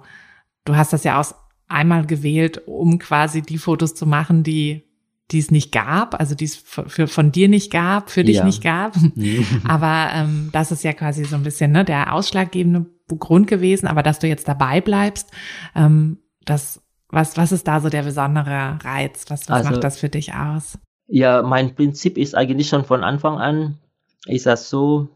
du 0.66 0.76
hast 0.76 0.94
das 0.94 1.04
ja 1.04 1.20
aus 1.20 1.36
einmal 1.68 2.06
gewählt, 2.06 2.64
um 2.66 3.00
quasi 3.00 3.42
die 3.42 3.58
Fotos 3.58 3.96
zu 3.96 4.06
machen, 4.06 4.44
die 4.44 4.91
die 5.32 5.40
es 5.40 5.52
nicht 5.52 5.72
gab, 5.72 6.20
also 6.20 6.36
die 6.36 6.46
es 6.46 6.56
für, 6.56 7.08
von 7.08 7.32
dir 7.32 7.48
nicht 7.48 7.72
gab, 7.72 8.10
für 8.10 8.24
dich 8.24 8.38
ja. 8.38 8.44
nicht 8.44 8.64
gab. 8.64 8.96
Aber 9.68 10.10
ähm, 10.14 10.50
das 10.52 10.72
ist 10.72 10.84
ja 10.84 10.94
quasi 10.94 11.24
so 11.24 11.36
ein 11.36 11.44
bisschen 11.44 11.72
ne, 11.72 11.86
der 11.86 12.14
ausschlaggebende 12.14 12.86
Grund 13.20 13.48
gewesen, 13.48 13.88
aber 13.88 14.04
dass 14.04 14.20
du 14.20 14.28
jetzt 14.28 14.48
dabei 14.48 14.80
bleibst, 14.80 15.32
ähm, 15.76 16.20
das, 16.46 16.82
was, 17.10 17.36
was 17.36 17.52
ist 17.52 17.68
da 17.68 17.82
so 17.82 17.90
der 17.90 18.04
besondere 18.04 18.80
Reiz? 18.84 19.26
Was, 19.28 19.50
was 19.50 19.50
also, 19.50 19.70
macht 19.70 19.84
das 19.84 20.00
für 20.00 20.08
dich 20.08 20.34
aus? 20.34 20.78
Ja, 21.08 21.42
mein 21.42 21.76
Prinzip 21.76 22.18
ist 22.18 22.36
eigentlich 22.36 22.70
schon 22.70 22.86
von 22.86 23.04
Anfang 23.04 23.38
an, 23.38 23.80
ist 24.28 24.46
das 24.46 24.70
so, 24.70 25.10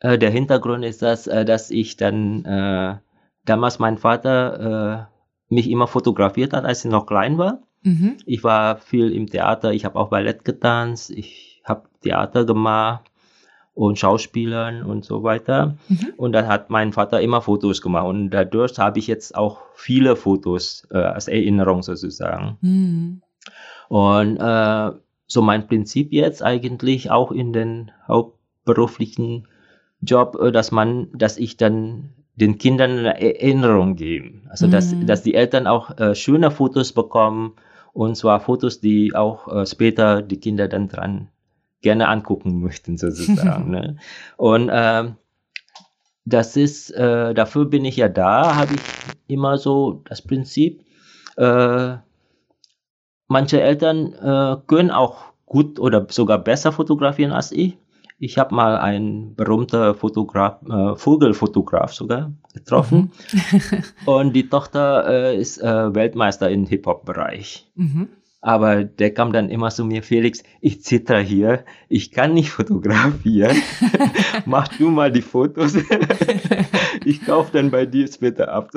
äh, 0.00 0.18
der 0.18 0.30
Hintergrund 0.30 0.84
ist 0.84 1.02
das, 1.02 1.26
äh, 1.26 1.44
dass 1.44 1.70
ich 1.70 1.96
dann, 1.96 2.44
äh, 2.44 2.96
damals 3.44 3.78
mein 3.78 3.96
Vater 3.96 5.08
äh, 5.08 5.54
mich 5.54 5.70
immer 5.70 5.86
fotografiert 5.86 6.52
hat, 6.52 6.64
als 6.64 6.84
ich 6.84 6.90
noch 6.90 7.06
klein 7.06 7.38
war. 7.38 7.62
Mhm. 7.86 8.16
Ich 8.26 8.42
war 8.42 8.78
viel 8.78 9.12
im 9.12 9.28
Theater, 9.28 9.72
ich 9.72 9.84
habe 9.84 9.96
auch 9.96 10.10
Ballett 10.10 10.44
getanzt, 10.44 11.10
ich 11.10 11.62
habe 11.62 11.84
Theater 12.02 12.44
gemacht 12.44 13.04
und 13.74 13.96
Schauspielern 13.96 14.82
und 14.82 15.04
so 15.04 15.22
weiter. 15.22 15.76
Mhm. 15.88 16.14
Und 16.16 16.32
dann 16.32 16.48
hat 16.48 16.68
mein 16.68 16.92
Vater 16.92 17.20
immer 17.20 17.42
Fotos 17.42 17.80
gemacht 17.80 18.06
und 18.08 18.30
dadurch 18.30 18.76
habe 18.78 18.98
ich 18.98 19.06
jetzt 19.06 19.36
auch 19.36 19.60
viele 19.74 20.16
Fotos 20.16 20.88
äh, 20.90 20.98
als 20.98 21.28
Erinnerung 21.28 21.84
sozusagen. 21.84 22.58
Mhm. 22.60 23.22
Und 23.88 24.38
äh, 24.38 24.90
so 25.28 25.42
mein 25.42 25.68
Prinzip 25.68 26.12
jetzt 26.12 26.42
eigentlich 26.42 27.12
auch 27.12 27.30
in 27.30 27.52
den 27.52 27.92
hauptberuflichen 28.08 29.46
Job, 30.00 30.36
äh, 30.42 30.50
dass 30.50 30.72
man, 30.72 31.06
dass 31.12 31.38
ich 31.38 31.56
dann 31.56 32.14
den 32.34 32.58
Kindern 32.58 32.98
eine 32.98 33.20
Erinnerung 33.20 33.94
gebe. 33.94 34.40
Also 34.48 34.66
dass, 34.66 34.92
mhm. 34.92 35.06
dass 35.06 35.22
die 35.22 35.34
Eltern 35.34 35.68
auch 35.68 35.96
äh, 35.98 36.16
schöne 36.16 36.50
Fotos 36.50 36.92
bekommen 36.92 37.52
und 37.96 38.14
zwar 38.14 38.40
Fotos, 38.40 38.80
die 38.80 39.14
auch 39.14 39.48
äh, 39.48 39.64
später 39.64 40.20
die 40.20 40.38
Kinder 40.38 40.68
dann 40.68 40.86
dran 40.86 41.28
gerne 41.80 42.08
angucken 42.08 42.60
möchten, 42.60 42.98
sozusagen. 42.98 43.70
ne? 43.70 43.96
Und 44.36 44.68
äh, 44.68 45.12
das 46.26 46.56
ist, 46.56 46.90
äh, 46.90 47.32
dafür 47.32 47.64
bin 47.64 47.86
ich 47.86 47.96
ja 47.96 48.10
da, 48.10 48.56
habe 48.56 48.74
ich 48.74 48.80
immer 49.28 49.56
so 49.56 50.02
das 50.04 50.20
Prinzip, 50.20 50.84
äh, 51.38 51.96
manche 53.28 53.62
Eltern 53.62 54.12
äh, 54.12 54.56
können 54.66 54.90
auch 54.90 55.32
gut 55.46 55.80
oder 55.80 56.06
sogar 56.10 56.38
besser 56.38 56.72
fotografieren 56.72 57.32
als 57.32 57.50
ich. 57.50 57.78
Ich 58.18 58.38
habe 58.38 58.54
mal 58.54 58.78
einen 58.78 59.34
berühmten 59.34 59.94
Fotograf, 59.94 60.62
äh, 60.62 60.96
Vogelfotograf 60.96 61.92
sogar 61.92 62.32
getroffen. 62.54 63.12
Mhm. 63.32 63.82
und 64.06 64.32
die 64.32 64.48
Tochter 64.48 65.06
äh, 65.06 65.38
ist 65.38 65.58
äh, 65.58 65.94
Weltmeister 65.94 66.50
im 66.50 66.66
Hip-Hop-Bereich. 66.66 67.70
Mhm. 67.74 68.08
Aber 68.40 68.84
der 68.84 69.12
kam 69.12 69.32
dann 69.32 69.50
immer 69.50 69.70
zu 69.70 69.84
mir, 69.84 70.04
Felix, 70.04 70.44
ich 70.60 70.82
zitter 70.82 71.18
hier, 71.18 71.64
ich 71.88 72.12
kann 72.12 72.32
nicht 72.32 72.50
fotografieren. 72.50 73.56
Mach 74.46 74.68
du 74.68 74.88
mal 74.88 75.10
die 75.10 75.22
Fotos. 75.22 75.76
ich 77.04 77.24
kaufe 77.26 77.50
dann 77.52 77.70
bei 77.72 77.86
dir 77.86 78.06
später 78.06 78.52
ab. 78.52 78.70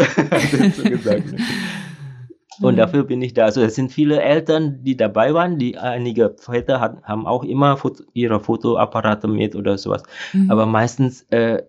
Und 2.62 2.74
mhm. 2.74 2.78
dafür 2.78 3.04
bin 3.04 3.22
ich 3.22 3.34
da. 3.34 3.45
Also 3.45 3.62
es 3.62 3.76
sind 3.76 3.91
viele 3.91 4.22
Eltern, 4.22 4.80
die 4.84 4.98
dabei 4.98 5.34
waren, 5.34 5.58
die 5.58 5.78
einige 5.78 6.36
Väter 6.38 6.80
hat, 6.80 7.02
haben 7.04 7.26
auch 7.26 7.43
immer 7.43 7.78
Foto, 7.78 8.04
ihre 8.13 8.39
Fotoapparate 8.39 9.28
mit 9.28 9.56
oder 9.56 9.78
sowas. 9.78 10.04
Mhm. 10.34 10.52
Aber 10.52 10.65
meistens 10.65 11.24
äh, 11.30 11.63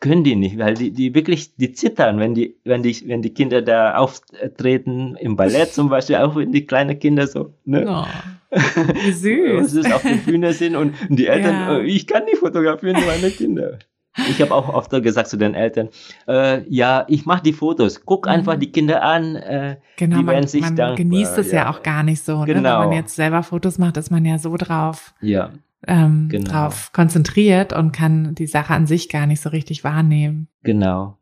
können 0.00 0.24
die 0.24 0.36
nicht, 0.36 0.58
weil 0.58 0.74
die, 0.74 0.90
die 0.90 1.14
wirklich, 1.14 1.56
die 1.56 1.72
zittern, 1.72 2.18
wenn 2.18 2.34
die, 2.34 2.56
wenn 2.64 2.82
die, 2.82 2.96
wenn 3.06 3.22
die 3.22 3.34
Kinder 3.34 3.62
da 3.62 3.96
auftreten, 3.96 5.16
im 5.20 5.36
Ballett 5.36 5.72
zum 5.72 5.88
Beispiel, 5.88 6.16
auch 6.16 6.34
wenn 6.36 6.52
die 6.52 6.66
kleinen 6.66 6.98
Kinder 6.98 7.26
so, 7.26 7.54
ne? 7.64 7.84
Oh. 7.88 8.06
Wie 9.04 9.12
süß. 9.12 9.92
auf 9.92 10.02
der 10.02 10.16
Bühne 10.16 10.52
sind 10.52 10.74
und 10.74 10.94
die 11.08 11.28
Eltern, 11.28 11.54
ja. 11.54 11.76
oh, 11.76 11.80
ich 11.82 12.08
kann 12.08 12.24
nicht 12.24 12.38
fotografieren, 12.38 12.96
meine 13.06 13.30
Kinder. 13.30 13.78
Ich 14.28 14.40
habe 14.40 14.54
auch 14.54 14.68
oft 14.68 14.90
gesagt 14.90 15.28
zu 15.28 15.36
den 15.36 15.54
Eltern, 15.54 15.88
äh, 16.28 16.62
ja, 16.68 17.04
ich 17.08 17.26
mache 17.26 17.42
die 17.42 17.52
Fotos, 17.52 18.04
guck 18.04 18.26
mhm. 18.26 18.32
einfach 18.32 18.56
die 18.56 18.70
Kinder 18.70 19.02
an, 19.02 19.36
äh, 19.36 19.76
genau, 19.96 20.18
die 20.18 20.26
werden 20.26 20.40
man, 20.40 20.46
sich 20.48 20.60
man 20.60 20.76
dankbar. 20.76 20.96
genießt 20.96 21.38
es 21.38 21.52
ja. 21.52 21.64
ja. 21.64 21.70
auch 21.70 21.82
gar 21.82 22.02
nicht 22.02 22.24
so. 22.24 22.40
Genau. 22.40 22.46
Ne? 22.46 22.54
Wenn 22.54 22.62
man 22.62 22.82
genau. 22.82 22.92
jetzt 22.92 23.14
selber 23.14 23.42
Fotos 23.42 23.78
macht, 23.78 23.96
ist 23.96 24.10
man 24.10 24.24
ja 24.24 24.38
so 24.38 24.56
drauf, 24.56 25.14
ja. 25.20 25.50
ähm, 25.86 26.28
genau. 26.30 26.50
drauf 26.50 26.90
konzentriert 26.92 27.72
und 27.72 27.92
kann 27.92 28.34
die 28.34 28.46
Sache 28.46 28.74
an 28.74 28.86
sich 28.86 29.08
gar 29.08 29.26
nicht 29.26 29.40
so 29.40 29.50
richtig 29.50 29.84
wahrnehmen. 29.84 30.48
Genau. 30.62 31.16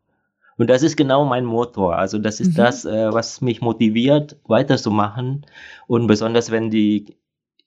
Und 0.57 0.69
das 0.69 0.83
ist 0.83 0.97
genau 0.97 1.23
mein 1.23 1.45
Motor. 1.45 1.95
Also 1.95 2.19
das 2.19 2.41
ist 2.41 2.51
mhm. 2.51 2.55
das, 2.55 2.83
äh, 2.83 3.13
was 3.13 3.39
mich 3.39 3.61
motiviert, 3.61 4.35
weiterzumachen. 4.45 5.45
Und 5.87 6.07
besonders 6.07 6.51
wenn 6.51 6.69
die 6.69 7.15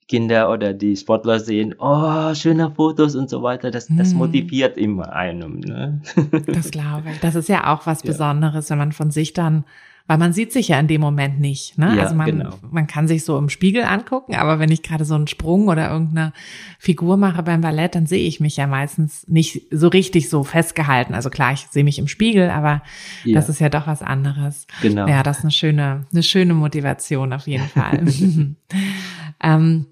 Kinder 0.07 0.49
oder 0.51 0.73
die 0.73 0.95
Sportler 0.95 1.39
sehen, 1.39 1.75
oh, 1.79 2.33
schöne 2.35 2.71
Fotos 2.71 3.15
und 3.15 3.29
so 3.29 3.43
weiter, 3.43 3.71
das, 3.71 3.87
das 3.89 4.11
hm. 4.11 4.17
motiviert 4.17 4.77
immer 4.77 5.13
einem. 5.13 5.59
Ne? 5.59 6.01
Das 6.45 6.71
glaube 6.71 7.03
ich. 7.11 7.19
Das 7.19 7.35
ist 7.35 7.49
ja 7.49 7.73
auch 7.73 7.85
was 7.85 8.03
ja. 8.03 8.07
Besonderes, 8.07 8.69
wenn 8.69 8.77
man 8.77 8.91
von 8.91 9.11
sich 9.11 9.33
dann, 9.33 9.63
weil 10.07 10.17
man 10.17 10.33
sieht 10.33 10.51
sich 10.51 10.67
ja 10.67 10.79
in 10.79 10.87
dem 10.87 10.99
Moment 10.99 11.39
nicht. 11.39 11.77
Ne? 11.77 11.95
Ja, 11.95 12.03
also 12.03 12.15
man, 12.15 12.25
genau. 12.25 12.55
man 12.69 12.87
kann 12.87 13.07
sich 13.07 13.23
so 13.23 13.37
im 13.37 13.49
Spiegel 13.49 13.83
angucken, 13.83 14.35
aber 14.35 14.59
wenn 14.59 14.71
ich 14.71 14.83
gerade 14.83 15.05
so 15.05 15.15
einen 15.15 15.27
Sprung 15.27 15.69
oder 15.69 15.89
irgendeine 15.89 16.33
Figur 16.77 17.15
mache 17.15 17.41
beim 17.43 17.61
Ballett, 17.61 17.95
dann 17.95 18.05
sehe 18.05 18.27
ich 18.27 18.39
mich 18.39 18.57
ja 18.57 18.67
meistens 18.67 19.25
nicht 19.27 19.61
so 19.71 19.87
richtig 19.87 20.29
so 20.29 20.43
festgehalten. 20.43 21.13
Also 21.13 21.29
klar, 21.29 21.53
ich 21.53 21.67
sehe 21.69 21.85
mich 21.85 21.99
im 21.99 22.09
Spiegel, 22.09 22.49
aber 22.49 22.81
ja. 23.23 23.35
das 23.35 23.47
ist 23.47 23.59
ja 23.59 23.69
doch 23.69 23.87
was 23.87 24.01
anderes. 24.01 24.67
Genau. 24.81 25.07
Ja, 25.07 25.23
das 25.23 25.39
ist 25.39 25.43
eine 25.45 25.51
schöne, 25.51 26.05
eine 26.11 26.23
schöne 26.23 26.53
Motivation 26.53 27.31
auf 27.31 27.47
jeden 27.47 27.67
Fall. 27.67 28.03
ähm, 29.41 29.85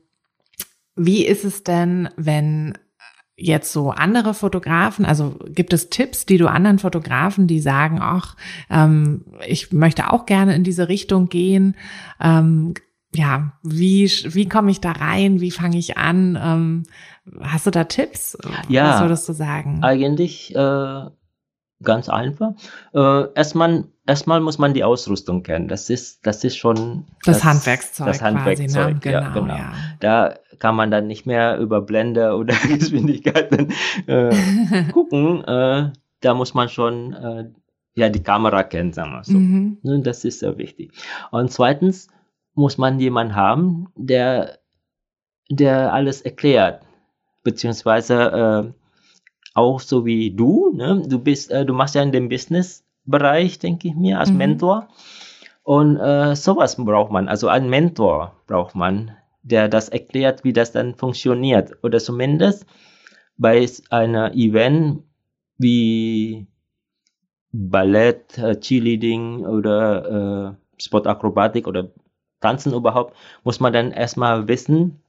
wie 0.96 1.26
ist 1.26 1.44
es 1.44 1.64
denn, 1.64 2.10
wenn 2.18 2.78
jetzt 3.36 3.72
so 3.72 3.90
andere 3.90 4.34
Fotografen, 4.34 5.06
also 5.06 5.36
gibt 5.48 5.74
es 5.74 5.90
Tipps, 5.90 6.26
die 6.26 6.38
du 6.38 6.48
anderen 6.48 6.80
Fotografen, 6.80 7.48
die 7.48 7.60
sagen, 7.60 8.00
ach, 8.02 8.36
ähm, 8.70 9.26
ich 9.48 9.72
möchte 9.72 10.12
auch 10.12 10.26
gerne 10.26 10.56
in 10.56 10.64
diese 10.64 10.90
Richtung 10.90 11.28
gehen, 11.30 11.76
ähm, 12.20 12.74
ja, 13.14 13.54
wie, 13.62 14.06
wie 14.06 14.48
komme 14.48 14.72
ich 14.72 14.80
da 14.80 14.92
rein? 14.94 15.42
Wie 15.42 15.52
fange 15.52 15.78
ich 15.78 15.98
an? 15.98 16.40
Ähm, 16.42 16.84
hast 17.42 17.68
du 17.68 17.72
da 17.72 17.84
Tipps? 17.84 18.38
Ja, 18.70 18.94
Was 18.94 19.02
würdest 19.02 19.28
du 19.28 19.34
sagen? 19.34 19.84
Eigentlich 19.84 20.56
äh, 20.56 21.06
ganz 21.84 22.08
einfach. 22.08 22.54
Äh, 22.94 23.34
erstmal, 23.36 23.86
erstmal 24.08 24.40
muss 24.40 24.60
man 24.60 24.74
die 24.74 24.86
Ausrüstung 24.86 25.44
kennen. 25.44 25.68
Das 25.68 25.90
ist, 25.90 26.26
das 26.26 26.44
ist 26.46 26.56
schon 26.56 27.06
das, 27.26 27.40
das 27.40 27.44
Handwerkszeug. 27.44 28.08
Das 28.08 28.22
Handwerkzeug, 28.22 28.72
quasi, 28.72 28.94
ne? 28.94 29.00
genau, 29.02 29.20
ja, 29.20 29.30
genau. 29.30 29.56
Ja. 29.56 29.74
Da 30.00 30.36
kann 30.62 30.76
man 30.76 30.92
dann 30.92 31.08
nicht 31.08 31.26
mehr 31.26 31.58
über 31.58 31.82
Blende 31.82 32.36
oder 32.38 32.54
Geschwindigkeiten 32.54 33.74
äh, 34.06 34.84
gucken. 34.94 35.44
Äh, 35.44 35.92
da 36.22 36.34
muss 36.36 36.54
man 36.54 36.70
schon 36.70 37.14
äh, 37.14 37.50
ja 37.96 38.10
die 38.10 38.24
Kamera 38.24 38.64
kennen, 38.64 38.94
sagen 38.94 39.12
wir 39.12 39.24
so. 39.24 39.34
Mhm. 39.34 39.80
Ne, 39.82 40.00
das 40.02 40.24
ist 40.24 40.40
sehr 40.40 40.58
wichtig. 40.58 40.94
Und 41.32 41.52
zweitens 41.52 42.08
muss 42.54 42.78
man 42.78 43.00
jemanden 43.00 43.36
haben, 43.36 43.88
der 43.96 44.60
der 45.50 45.92
alles 45.94 46.22
erklärt, 46.22 46.84
beziehungsweise 47.44 48.16
äh, 48.16 48.74
auch 49.54 49.80
so 49.80 50.06
wie 50.06 50.32
du, 50.32 50.72
ne? 50.74 51.04
du 51.06 51.20
bist, 51.20 51.52
äh, 51.52 51.66
du 51.66 51.74
machst 51.74 51.96
ja 51.96 52.04
in 52.04 52.14
dem 52.14 52.30
Business-Bereich, 52.30 53.60
denke 53.60 53.90
ich 53.90 53.96
mir, 53.96 54.20
als 54.20 54.32
mhm. 54.32 54.38
Mentor. 54.38 54.88
Und 55.64 55.98
äh, 55.98 56.36
sowas 56.36 56.78
braucht 56.78 57.12
man, 57.12 57.28
also 57.28 57.50
einen 57.50 57.70
Mentor 57.70 58.34
braucht 58.48 58.76
man, 58.76 59.12
der 59.44 59.68
das 59.68 59.90
erklärt, 59.90 60.44
wie 60.44 60.54
das 60.54 60.72
dann 60.72 60.96
funktioniert. 60.96 61.78
Oder 61.84 62.00
zumindest 62.00 62.66
bei 63.38 63.68
einer 63.90 64.34
Event 64.34 65.04
wie 65.58 66.48
Ballett, 67.52 68.38
äh, 68.38 68.60
Cheerleading 68.60 69.46
oder 69.46 70.56
äh, 70.58 70.82
Sportakrobatik 70.82 71.68
oder 71.68 71.90
Tanzen 72.40 72.74
überhaupt, 72.74 73.16
muss 73.44 73.60
man 73.60 73.74
dann 73.74 73.92
erstmal 73.92 74.48
wissen, 74.48 75.02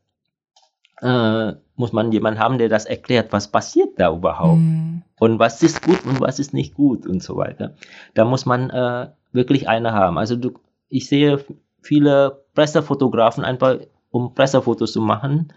äh, 1.01 1.53
muss 1.77 1.93
man 1.93 2.13
jemanden 2.13 2.41
haben, 2.41 2.59
der 2.59 2.69
das 2.69 2.85
erklärt, 2.85 3.33
was 3.33 3.49
passiert 3.49 3.99
da 3.99 4.13
überhaupt 4.13 4.59
mhm. 4.59 5.03
und 5.19 5.39
was 5.39 5.63
ist 5.63 5.83
gut 5.83 6.05
und 6.05 6.21
was 6.21 6.39
ist 6.39 6.53
nicht 6.53 6.75
gut 6.75 7.07
und 7.07 7.23
so 7.23 7.37
weiter. 7.37 7.75
Da 8.15 8.25
muss 8.25 8.45
man 8.45 8.71
äh, 8.71 9.09
wirklich 9.33 9.69
eine 9.69 9.93
haben. 9.93 10.19
Also 10.19 10.37
du, 10.37 10.53
ich 10.89 11.09
sehe 11.09 11.45
viele 11.81 12.45
Pressefotografen 12.55 13.45
einfach, 13.45 13.79
um 14.13 14.35
Pressefotos 14.35 14.93
zu 14.93 15.01
machen. 15.01 15.53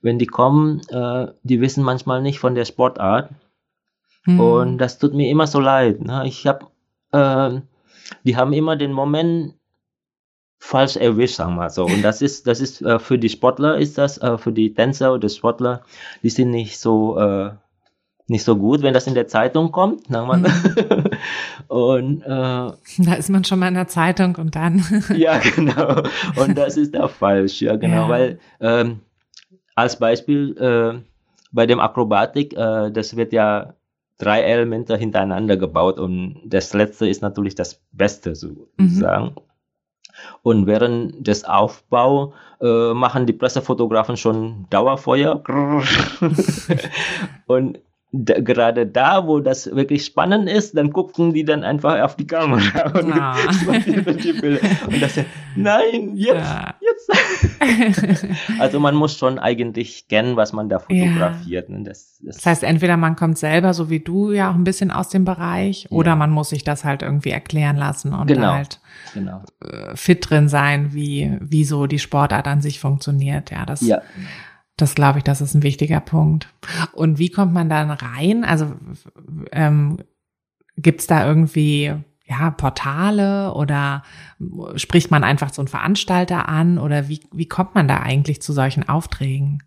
Wenn 0.00 0.18
die 0.18 0.26
kommen, 0.26 0.80
äh, 0.90 1.32
die 1.42 1.60
wissen 1.60 1.82
manchmal 1.82 2.22
nicht 2.22 2.38
von 2.38 2.54
der 2.54 2.66
Sportart. 2.66 3.30
Mhm. 4.26 4.40
Und 4.40 4.78
das 4.78 4.98
tut 4.98 5.14
mir 5.14 5.28
immer 5.28 5.48
so 5.48 5.58
leid. 5.58 6.00
Ne? 6.02 6.22
Ich 6.26 6.46
habe, 6.46 6.66
äh, 7.10 7.60
die 8.22 8.36
haben 8.36 8.52
immer 8.52 8.76
den 8.76 8.92
Moment, 8.92 9.54
falsch 10.64 10.96
erwischt, 10.96 11.36
sagen 11.36 11.56
wir 11.56 11.68
so. 11.68 11.84
Und 11.84 12.02
das 12.02 12.22
ist, 12.22 12.46
das 12.46 12.60
ist 12.60 12.80
äh, 12.80 12.98
für 12.98 13.18
die 13.18 13.28
Sportler 13.28 13.76
ist 13.76 13.98
das, 13.98 14.16
äh, 14.18 14.38
für 14.38 14.52
die 14.52 14.72
Tänzer 14.72 15.12
oder 15.12 15.28
Sportler, 15.28 15.82
die 16.22 16.30
sind 16.30 16.50
nicht 16.50 16.78
so, 16.78 17.18
äh, 17.18 17.50
nicht 18.26 18.44
so 18.44 18.56
gut, 18.56 18.82
wenn 18.82 18.94
das 18.94 19.06
in 19.06 19.14
der 19.14 19.28
Zeitung 19.28 19.70
kommt. 19.70 20.08
Na, 20.08 20.24
man. 20.24 20.42
Mhm. 20.42 21.04
und 21.68 22.22
äh, 22.22 22.26
da 22.98 23.14
ist 23.18 23.30
man 23.30 23.44
schon 23.44 23.58
mal 23.58 23.68
in 23.68 23.74
der 23.74 23.88
Zeitung 23.88 24.36
und 24.36 24.56
dann. 24.56 24.82
ja, 25.14 25.38
genau. 25.38 26.02
Und 26.36 26.56
das 26.56 26.76
ist 26.76 26.98
auch 26.98 27.10
falsch, 27.10 27.60
ja, 27.60 27.76
genau, 27.76 28.02
ja. 28.02 28.08
weil 28.08 28.38
ähm, 28.60 29.00
als 29.74 29.98
Beispiel 29.98 30.56
äh, 30.58 31.00
bei 31.52 31.66
dem 31.66 31.80
Akrobatik, 31.80 32.54
äh, 32.54 32.90
das 32.90 33.16
wird 33.16 33.32
ja 33.32 33.74
drei 34.18 34.42
Elemente 34.42 34.96
hintereinander 34.96 35.56
gebaut 35.56 35.98
und 35.98 36.40
das 36.46 36.72
letzte 36.72 37.08
ist 37.08 37.20
natürlich 37.20 37.56
das 37.56 37.82
Beste 37.92 38.34
sozusagen. 38.34 39.26
Mhm. 39.26 39.40
Und 40.42 40.66
während 40.66 41.26
des 41.26 41.44
Aufbau 41.44 42.32
äh, 42.60 42.94
machen 42.94 43.26
die 43.26 43.32
Pressefotografen 43.32 44.16
schon 44.16 44.66
Dauerfeuer. 44.70 45.42
und 47.46 47.80
da, 48.16 48.40
gerade 48.40 48.86
da, 48.86 49.26
wo 49.26 49.40
das 49.40 49.66
wirklich 49.74 50.04
spannend 50.04 50.48
ist, 50.48 50.76
dann 50.76 50.92
gucken 50.92 51.34
die 51.34 51.44
dann 51.44 51.64
einfach 51.64 52.00
auf 52.00 52.14
die 52.14 52.26
Kamera 52.26 52.90
und, 52.98 53.12
ah. 53.12 53.36
und 53.66 55.02
das 55.02 55.18
nein, 55.56 56.12
jetzt, 56.14 56.34
ja. 56.34 56.74
jetzt. 56.80 58.26
also 58.60 58.78
man 58.78 58.94
muss 58.94 59.18
schon 59.18 59.40
eigentlich 59.40 60.06
kennen, 60.06 60.36
was 60.36 60.52
man 60.52 60.68
da 60.68 60.78
fotografiert. 60.78 61.68
Ja. 61.68 61.76
Ne? 61.76 61.84
Das, 61.84 62.18
das, 62.22 62.36
das, 62.36 62.46
heißt, 62.46 62.62
entweder 62.62 62.96
man 62.96 63.16
kommt 63.16 63.36
selber, 63.36 63.74
so 63.74 63.90
wie 63.90 64.00
du, 64.00 64.30
ja 64.30 64.50
auch 64.50 64.54
ein 64.54 64.64
bisschen 64.64 64.92
aus 64.92 65.08
dem 65.08 65.24
Bereich, 65.24 65.88
oder 65.90 66.10
ja. 66.10 66.16
man 66.16 66.30
muss 66.30 66.50
sich 66.50 66.62
das 66.62 66.84
halt 66.84 67.02
irgendwie 67.02 67.30
erklären 67.30 67.76
lassen 67.76 68.12
und 68.12 68.28
genau. 68.28 68.52
halt 68.52 68.80
genau. 69.12 69.42
Äh, 69.60 69.96
fit 69.96 70.30
drin 70.30 70.48
sein, 70.48 70.94
wie, 70.94 71.36
wie 71.40 71.64
so 71.64 71.86
die 71.86 71.98
Sportart 71.98 72.46
an 72.46 72.60
sich 72.60 72.78
funktioniert. 72.78 73.50
Ja, 73.50 73.66
das 73.66 73.80
ja. 73.80 74.02
Das 74.76 74.94
glaube 74.94 75.18
ich, 75.18 75.24
das 75.24 75.40
ist 75.40 75.54
ein 75.54 75.62
wichtiger 75.62 76.00
Punkt. 76.00 76.48
Und 76.92 77.18
wie 77.18 77.30
kommt 77.30 77.52
man 77.52 77.68
dann 77.68 77.90
rein? 77.90 78.44
Also 78.44 78.74
ähm, 79.52 79.98
gibt 80.76 81.00
es 81.00 81.06
da 81.06 81.26
irgendwie 81.26 81.94
ja 82.26 82.50
Portale 82.50 83.52
oder 83.54 84.02
spricht 84.76 85.10
man 85.10 85.24
einfach 85.24 85.52
so 85.52 85.60
einen 85.62 85.68
Veranstalter 85.68 86.48
an 86.48 86.78
oder 86.78 87.08
wie, 87.08 87.20
wie 87.32 87.46
kommt 87.46 87.74
man 87.74 87.86
da 87.86 88.00
eigentlich 88.00 88.42
zu 88.42 88.52
solchen 88.52 88.88
Aufträgen? 88.88 89.62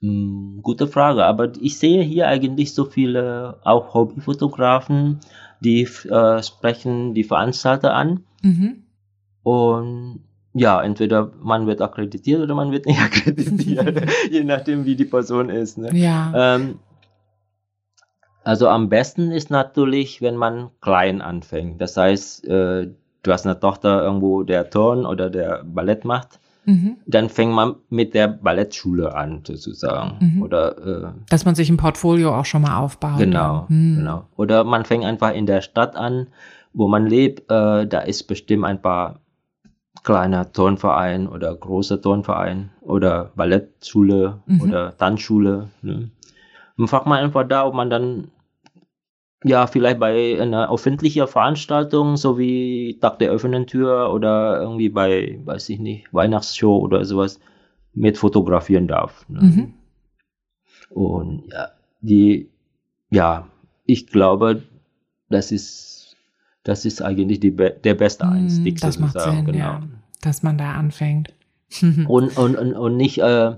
Hm, 0.00 0.60
gute 0.62 0.86
Frage, 0.86 1.24
aber 1.24 1.52
ich 1.60 1.78
sehe 1.78 2.02
hier 2.02 2.28
eigentlich 2.28 2.74
so 2.74 2.84
viele 2.84 3.60
auch 3.64 3.94
Hobbyfotografen, 3.94 5.20
die 5.60 5.82
äh, 5.82 6.42
sprechen 6.42 7.14
die 7.14 7.24
Veranstalter 7.24 7.94
an. 7.94 8.24
Mhm. 8.42 8.84
Und 9.42 10.24
ja, 10.54 10.80
entweder 10.82 11.30
man 11.42 11.66
wird 11.66 11.80
akkreditiert 11.82 12.40
oder 12.40 12.54
man 12.54 12.70
wird 12.70 12.86
nicht 12.86 13.00
akkreditiert, 13.04 14.08
je 14.30 14.44
nachdem, 14.44 14.84
wie 14.84 14.96
die 14.96 15.04
Person 15.04 15.50
ist. 15.50 15.78
Ne? 15.78 15.90
Ja. 15.92 16.32
Ähm, 16.56 16.78
also 18.44 18.68
am 18.68 18.88
besten 18.88 19.30
ist 19.32 19.50
natürlich, 19.50 20.20
wenn 20.22 20.36
man 20.36 20.70
klein 20.80 21.22
anfängt. 21.22 21.80
Das 21.80 21.96
heißt, 21.96 22.44
äh, 22.46 22.90
du 23.22 23.32
hast 23.32 23.46
eine 23.46 23.58
Tochter 23.58 24.02
irgendwo, 24.02 24.42
der 24.42 24.68
Turn 24.70 25.06
oder 25.06 25.30
der 25.30 25.64
Ballett 25.64 26.04
macht. 26.04 26.38
Mhm. 26.66 26.96
Dann 27.06 27.28
fängt 27.28 27.52
man 27.52 27.76
mit 27.90 28.14
der 28.14 28.28
Ballettschule 28.28 29.14
an, 29.14 29.42
sozusagen. 29.46 30.16
Mhm. 30.36 30.42
Oder 30.42 30.78
äh, 30.78 31.12
Dass 31.28 31.44
man 31.44 31.54
sich 31.54 31.68
ein 31.70 31.76
Portfolio 31.76 32.34
auch 32.38 32.44
schon 32.44 32.62
mal 32.62 32.78
aufbaut. 32.78 33.18
Genau, 33.18 33.66
Hm. 33.68 33.96
genau. 33.98 34.24
Oder 34.36 34.64
man 34.64 34.84
fängt 34.84 35.04
einfach 35.04 35.32
in 35.34 35.44
der 35.46 35.60
Stadt 35.60 35.94
an, 35.96 36.28
wo 36.72 36.88
man 36.88 37.06
lebt. 37.06 37.50
Äh, 37.50 37.86
da 37.86 38.00
ist 38.00 38.24
bestimmt 38.24 38.64
ein 38.64 38.80
paar 38.80 39.20
kleiner 40.04 40.52
Turnverein 40.52 41.26
oder 41.28 41.54
großer 41.54 42.00
Turnverein 42.00 42.70
oder 42.82 43.32
Ballettschule 43.34 44.42
Mhm. 44.46 44.60
oder 44.60 44.96
Tanzschule. 44.96 45.70
Ne? 45.82 46.10
Und 46.76 46.88
fragt 46.88 47.06
man 47.06 47.18
einfach 47.24 47.48
da, 47.48 47.66
ob 47.66 47.74
man 47.74 47.90
dann 47.90 48.30
ja 49.44 49.66
vielleicht 49.66 49.98
bei 50.00 50.40
einer 50.40 50.70
öffentlichen 50.72 51.26
Veranstaltung, 51.26 52.16
so 52.16 52.38
wie 52.38 52.98
Tag 53.00 53.18
der 53.18 53.32
offenen 53.34 53.66
Tür 53.66 54.12
oder 54.12 54.60
irgendwie 54.60 54.88
bei, 54.88 55.40
weiß 55.44 55.68
ich 55.70 55.78
nicht, 55.80 56.12
Weihnachtsshow 56.12 56.78
oder 56.78 57.04
sowas, 57.04 57.40
mit 57.92 58.18
fotografieren 58.18 58.88
darf. 58.88 59.28
Ne? 59.28 59.40
Mhm. 59.42 59.74
Und 60.90 61.44
ja, 61.52 61.68
die, 62.00 62.50
ja, 63.10 63.48
ich 63.84 64.06
glaube, 64.06 64.62
das 65.28 65.52
ist, 65.52 65.93
das 66.64 66.84
ist 66.84 67.02
eigentlich 67.02 67.40
die, 67.40 67.54
der 67.54 67.94
beste 67.94 68.26
Hm, 68.26 68.32
Einstieg 68.32 68.80
das 68.80 68.98
macht 68.98 69.20
Sinn, 69.20 69.44
genau. 69.44 69.58
ja. 69.58 69.82
Dass 70.22 70.42
man 70.42 70.58
da 70.58 70.72
anfängt. 70.72 71.32
Und, 72.08 72.36
und, 72.36 72.56
und, 72.56 72.74
und 72.74 72.96
nicht, 72.96 73.18
äh, 73.18 73.52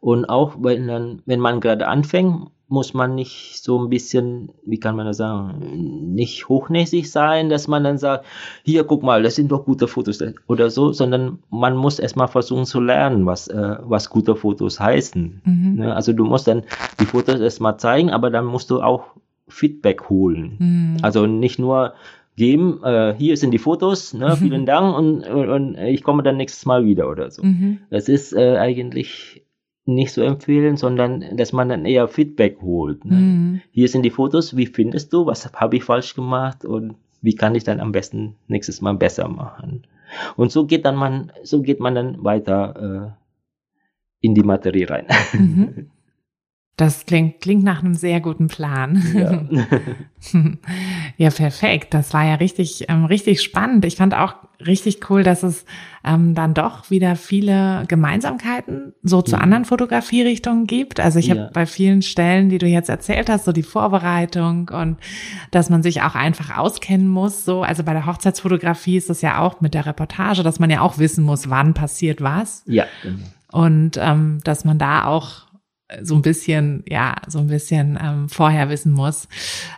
und 0.00 0.26
auch 0.26 0.56
wenn, 0.60 0.86
dann, 0.86 1.22
wenn 1.26 1.40
man 1.40 1.60
gerade 1.60 1.88
anfängt, 1.88 2.48
muss 2.68 2.94
man 2.94 3.14
nicht 3.14 3.62
so 3.62 3.82
ein 3.82 3.88
bisschen, 3.88 4.50
wie 4.64 4.78
kann 4.78 4.96
man 4.96 5.06
das 5.06 5.18
sagen, 5.18 6.14
nicht 6.14 6.48
hochnäsig 6.48 7.10
sein, 7.10 7.48
dass 7.48 7.68
man 7.68 7.84
dann 7.84 7.98
sagt, 7.98 8.24
hier, 8.64 8.84
guck 8.84 9.02
mal, 9.02 9.22
das 9.22 9.36
sind 9.36 9.52
doch 9.52 9.64
gute 9.64 9.86
Fotos 9.86 10.22
oder 10.48 10.70
so, 10.70 10.92
sondern 10.92 11.38
man 11.50 11.76
muss 11.76 11.98
erstmal 11.98 12.28
versuchen 12.28 12.66
zu 12.66 12.80
lernen, 12.80 13.24
was, 13.24 13.46
äh, 13.48 13.76
was 13.82 14.10
gute 14.10 14.34
Fotos 14.34 14.80
heißen. 14.80 15.42
Mhm. 15.44 15.74
Ne? 15.76 15.94
Also 15.94 16.12
du 16.12 16.24
musst 16.24 16.48
dann 16.48 16.62
die 17.00 17.06
Fotos 17.06 17.40
erstmal 17.40 17.78
zeigen, 17.78 18.10
aber 18.10 18.30
dann 18.30 18.46
musst 18.46 18.70
du 18.70 18.82
auch 18.82 19.04
Feedback 19.48 20.08
holen. 20.08 20.56
Hm. 20.58 20.96
Also 21.02 21.26
nicht 21.26 21.58
nur 21.58 21.94
geben, 22.36 22.82
äh, 22.84 23.14
hier 23.16 23.36
sind 23.36 23.50
die 23.50 23.58
Fotos, 23.58 24.12
ne, 24.14 24.36
vielen 24.36 24.66
Dank 24.66 24.96
und, 24.96 25.26
und, 25.26 25.48
und 25.48 25.78
ich 25.78 26.02
komme 26.02 26.22
dann 26.22 26.36
nächstes 26.36 26.66
Mal 26.66 26.84
wieder 26.84 27.10
oder 27.10 27.30
so. 27.30 27.42
Mhm. 27.42 27.78
Das 27.90 28.08
ist 28.08 28.32
äh, 28.34 28.56
eigentlich 28.56 29.42
nicht 29.86 30.12
so 30.12 30.22
empfehlen, 30.22 30.76
sondern 30.76 31.36
dass 31.36 31.52
man 31.52 31.68
dann 31.68 31.86
eher 31.86 32.08
Feedback 32.08 32.58
holt. 32.60 33.04
Ne? 33.04 33.14
Mhm. 33.14 33.60
Hier 33.70 33.88
sind 33.88 34.02
die 34.02 34.10
Fotos, 34.10 34.56
wie 34.56 34.66
findest 34.66 35.12
du, 35.12 35.26
was 35.26 35.50
habe 35.52 35.76
ich 35.76 35.84
falsch 35.84 36.14
gemacht 36.14 36.64
und 36.64 36.96
wie 37.22 37.34
kann 37.34 37.54
ich 37.54 37.64
dann 37.64 37.80
am 37.80 37.92
besten 37.92 38.34
nächstes 38.48 38.80
Mal 38.80 38.94
besser 38.94 39.28
machen. 39.28 39.86
Und 40.36 40.52
so 40.52 40.66
geht 40.66 40.84
dann 40.84 40.96
man, 40.96 41.32
so 41.42 41.62
geht 41.62 41.80
man 41.80 41.94
dann 41.94 42.24
weiter 42.24 43.14
äh, 43.14 44.26
in 44.26 44.34
die 44.34 44.42
Materie 44.42 44.88
rein. 44.90 45.06
Mhm. 45.32 45.90
Das 46.78 47.06
klingt, 47.06 47.40
klingt 47.40 47.64
nach 47.64 47.82
einem 47.82 47.94
sehr 47.94 48.20
guten 48.20 48.48
Plan. 48.48 49.02
ja. 49.14 49.42
Ja, 51.16 51.30
perfekt. 51.30 51.94
Das 51.94 52.12
war 52.12 52.24
ja 52.24 52.34
richtig, 52.34 52.86
ähm, 52.88 53.04
richtig 53.04 53.40
spannend. 53.42 53.84
Ich 53.84 53.96
fand 53.96 54.12
auch 54.14 54.34
richtig 54.64 55.08
cool, 55.08 55.22
dass 55.22 55.42
es 55.42 55.64
ähm, 56.04 56.34
dann 56.34 56.52
doch 56.52 56.90
wieder 56.90 57.14
viele 57.16 57.84
Gemeinsamkeiten 57.88 58.92
so 59.02 59.22
zu 59.22 59.36
Mhm. 59.36 59.42
anderen 59.42 59.64
Fotografierichtungen 59.64 60.66
gibt. 60.66 60.98
Also 61.00 61.18
ich 61.20 61.28
Ja. 61.28 61.36
habe 61.36 61.50
bei 61.52 61.64
vielen 61.66 62.02
Stellen, 62.02 62.48
die 62.48 62.58
du 62.58 62.66
jetzt 62.66 62.88
erzählt 62.88 63.28
hast, 63.30 63.44
so 63.44 63.52
die 63.52 63.62
Vorbereitung 63.62 64.68
und 64.70 64.96
dass 65.52 65.70
man 65.70 65.82
sich 65.82 66.02
auch 66.02 66.14
einfach 66.16 66.56
auskennen 66.58 67.06
muss. 67.08 67.44
So, 67.44 67.62
also 67.62 67.84
bei 67.84 67.92
der 67.92 68.04
Hochzeitsfotografie 68.06 68.96
ist 68.96 69.08
es 69.10 69.22
ja 69.22 69.38
auch 69.38 69.60
mit 69.60 69.74
der 69.74 69.86
Reportage, 69.86 70.42
dass 70.42 70.58
man 70.58 70.70
ja 70.70 70.80
auch 70.80 70.98
wissen 70.98 71.24
muss, 71.24 71.48
wann 71.48 71.72
passiert 71.74 72.20
was 72.20 72.62
ja, 72.66 72.84
genau. 73.02 73.18
und 73.52 73.92
ähm, 73.98 74.40
dass 74.44 74.64
man 74.64 74.78
da 74.78 75.04
auch 75.04 75.45
so 76.02 76.16
ein 76.16 76.22
bisschen, 76.22 76.82
ja, 76.88 77.14
so 77.28 77.38
ein 77.38 77.46
bisschen 77.46 77.98
ähm, 78.02 78.28
vorher 78.28 78.68
wissen 78.70 78.92
muss, 78.92 79.28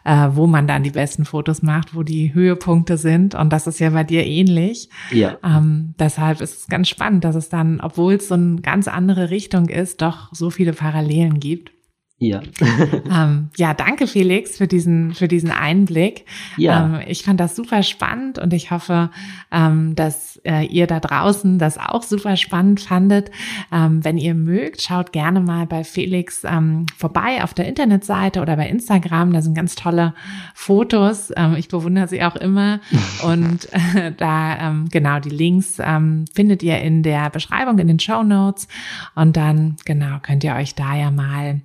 äh, 0.05 0.29
wo 0.33 0.47
man 0.47 0.66
dann 0.66 0.83
die 0.83 0.90
besten 0.90 1.25
Fotos 1.25 1.62
macht, 1.62 1.94
wo 1.94 2.03
die 2.03 2.33
Höhepunkte 2.33 2.97
sind. 2.97 3.35
Und 3.35 3.53
das 3.53 3.66
ist 3.66 3.79
ja 3.79 3.90
bei 3.90 4.05
dir 4.05 4.27
ähnlich. 4.27 4.88
Ja, 5.11 5.37
Ähm, 5.44 5.94
deshalb 5.99 6.40
ist 6.40 6.61
es 6.61 6.66
ganz 6.66 6.88
spannend, 6.88 7.25
dass 7.25 7.35
es 7.35 7.51
dann, 7.51 7.81
obwohl 7.81 8.14
es 8.14 8.29
so 8.29 8.35
eine 8.35 8.61
ganz 8.62 8.88
andere 8.88 9.31
Richtung 9.31 9.68
ist, 9.68 10.01
doch 10.01 10.33
so 10.33 10.51
viele 10.51 10.73
Parallelen 10.73 11.40
gibt. 11.40 11.73
ja. 12.18 12.40
Ähm, 13.11 13.51
ja, 13.57 13.75
danke 13.75 14.07
Felix 14.07 14.59
für 14.59 14.66
diesen, 14.66 15.14
für 15.14 15.29
diesen 15.29 15.51
Einblick. 15.51 16.25
Ja. 16.57 16.85
Ähm, 16.85 17.01
ich 17.07 17.23
fand 17.23 17.40
das 17.40 17.57
super 17.57 17.83
spannend 17.83 18.38
und 18.38 18.53
ich 18.53 18.71
hoffe, 18.71 19.11
ähm, 19.51 19.94
dass 19.94 20.38
äh, 20.44 20.66
ihr 20.66 20.87
da 20.87 21.01
draußen 21.01 21.59
das 21.59 21.79
auch 21.79 22.03
super 22.03 22.37
spannend 22.37 22.81
fandet. 22.81 23.31
Ähm, 23.72 24.05
wenn 24.05 24.18
ihr 24.18 24.35
mögt, 24.35 24.83
schaut 24.83 25.12
gerne 25.12 25.40
mal 25.40 25.66
bei 25.66 25.85
Felix 25.85 26.42
ähm, 26.44 26.87
vorbei 26.96 27.42
auf 27.42 27.55
der 27.55 27.66
Internetseite 27.66 28.40
oder 28.40 28.57
bei 28.57 28.68
Instagram. 28.68 29.33
Da 29.33 29.42
sind 29.42 29.55
ganz 29.55 29.74
tolle 29.74 30.14
Fotos. 30.55 31.33
Ähm, 31.37 31.57
ich 31.57 31.68
bewundere 31.68 32.09
sie 32.09 32.22
auch 32.22 32.37
immer. 32.37 32.81
und 33.24 33.72
äh, 33.72 34.12
da, 34.16 34.68
ähm, 34.68 34.88
genau, 34.90 35.20
die 35.20 35.31
Links 35.31 35.79
ähm, 35.81 36.24
findet 36.35 36.62
ihr 36.62 36.81
in 36.81 37.03
der 37.03 37.31
Beschreibung, 37.31 37.79
in 37.79 37.88
den 37.88 38.01
Show 38.01 38.22
Notes. 38.22 38.68
Und 39.14 39.37
dann, 39.37 39.77
genau, 39.85 40.18
könnt 40.22 40.44
ihr 40.44 40.55
euch 40.55 40.74
da 40.74 40.96
ja 40.96 41.11
mal 41.11 41.61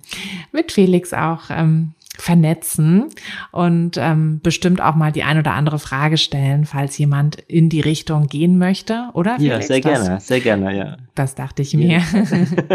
mit 0.52 0.72
Felix 0.72 1.12
auch 1.12 1.42
ähm, 1.50 1.92
vernetzen 2.16 3.06
und 3.50 3.96
ähm, 3.98 4.40
bestimmt 4.42 4.80
auch 4.80 4.94
mal 4.94 5.10
die 5.12 5.22
ein 5.24 5.38
oder 5.38 5.52
andere 5.52 5.78
Frage 5.78 6.16
stellen, 6.16 6.64
falls 6.64 6.96
jemand 6.98 7.36
in 7.48 7.68
die 7.68 7.80
Richtung 7.80 8.26
gehen 8.28 8.56
möchte, 8.58 9.08
oder? 9.14 9.36
ja, 9.40 9.60
sehr 9.60 9.80
Das- 9.80 10.04
gerne, 10.04 10.20
sehr 10.20 10.40
gerne, 10.40 10.76
ja. 10.76 10.96
Das 11.16 11.34
dachte 11.36 11.62
ich 11.62 11.74
mir. 11.74 12.02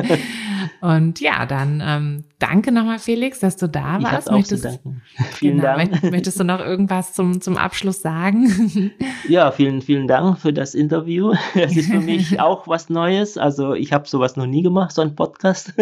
und 0.82 1.20
ja, 1.20 1.46
dann 1.46 1.82
ähm, 1.86 2.24
danke 2.40 2.72
nochmal, 2.72 3.00
Felix, 3.00 3.40
dass 3.40 3.58
du 3.58 3.68
da 3.68 3.98
Ich 3.98 4.04
warst. 4.06 4.32
auch 4.32 4.44
zu 4.44 4.58
danken. 4.58 5.02
Vielen 5.34 5.58
genau, 5.58 5.76
Dank. 5.76 5.92
möcht- 5.92 6.12
Möchtest 6.12 6.40
du 6.40 6.44
noch 6.46 6.60
irgendwas 6.60 7.14
zum, 7.14 7.42
zum 7.42 7.58
Abschluss 7.58 8.02
sagen? 8.02 8.92
Ja, 9.28 9.52
vielen, 9.52 9.82
vielen 9.82 10.08
Dank 10.08 10.40
für 10.40 10.54
das 10.54 10.74
Interview. 10.74 11.34
Es 11.54 11.76
ist 11.76 11.92
für 11.92 12.00
mich 12.00 12.40
auch 12.40 12.68
was 12.68 12.90
Neues. 12.90 13.38
Also 13.38 13.74
ich 13.74 13.94
habe 13.94 14.08
sowas 14.08 14.38
noch 14.38 14.48
nie 14.48 14.64
gemacht, 14.64 14.92
so 14.92 15.02
ein 15.02 15.16
Podcast. 15.16 15.74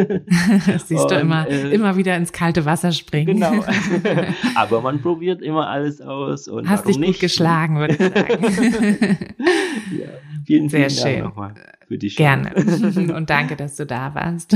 Siehst 0.88 0.90
du 0.90 1.16
Und, 1.16 1.22
immer, 1.22 1.48
äh, 1.48 1.74
immer 1.74 1.96
wieder 1.96 2.16
ins 2.18 2.32
kalte 2.34 2.66
Wasser 2.66 2.92
springen. 2.92 3.36
genau. 3.36 3.47
Aber 4.56 4.82
man 4.82 5.02
probiert 5.02 5.42
immer 5.42 5.68
alles 5.68 6.02
aus. 6.02 6.48
Und 6.48 6.70
Hast 6.70 6.88
dich 6.88 6.98
gut 6.98 7.06
nicht? 7.08 7.20
geschlagen, 7.20 7.78
würde 7.80 7.94
ich 7.94 8.00
sagen. 8.00 9.18
Ja, 9.98 10.08
vielen, 10.46 10.70
Sehr 10.70 10.90
vielen 10.90 11.02
Dank 11.04 11.16
schön. 11.16 11.24
nochmal 11.24 11.54
für 11.88 11.98
die 11.98 12.10
Show. 12.10 12.18
Gerne. 12.18 12.54
Und 13.16 13.30
danke, 13.30 13.56
dass 13.56 13.76
du 13.78 13.86
da 13.86 14.14
warst. 14.14 14.54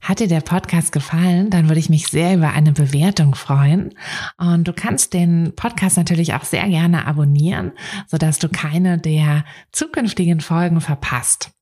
Hat 0.00 0.20
dir 0.20 0.28
der 0.28 0.40
Podcast 0.40 0.92
gefallen, 0.92 1.50
dann 1.50 1.68
würde 1.68 1.78
ich 1.78 1.90
mich 1.90 2.06
sehr 2.08 2.34
über 2.36 2.52
eine 2.52 2.72
Bewertung 2.72 3.34
freuen. 3.34 3.92
Und 4.38 4.66
du 4.66 4.72
kannst 4.72 5.12
den 5.12 5.52
Podcast 5.54 5.96
natürlich 5.98 6.32
auch 6.34 6.44
sehr 6.44 6.66
gerne 6.68 7.06
abonnieren, 7.06 7.72
sodass 8.06 8.38
du 8.38 8.48
keine 8.48 8.98
der 8.98 9.44
zukünftigen 9.72 10.40
Folgen 10.40 10.80
verpasst. 10.80 11.50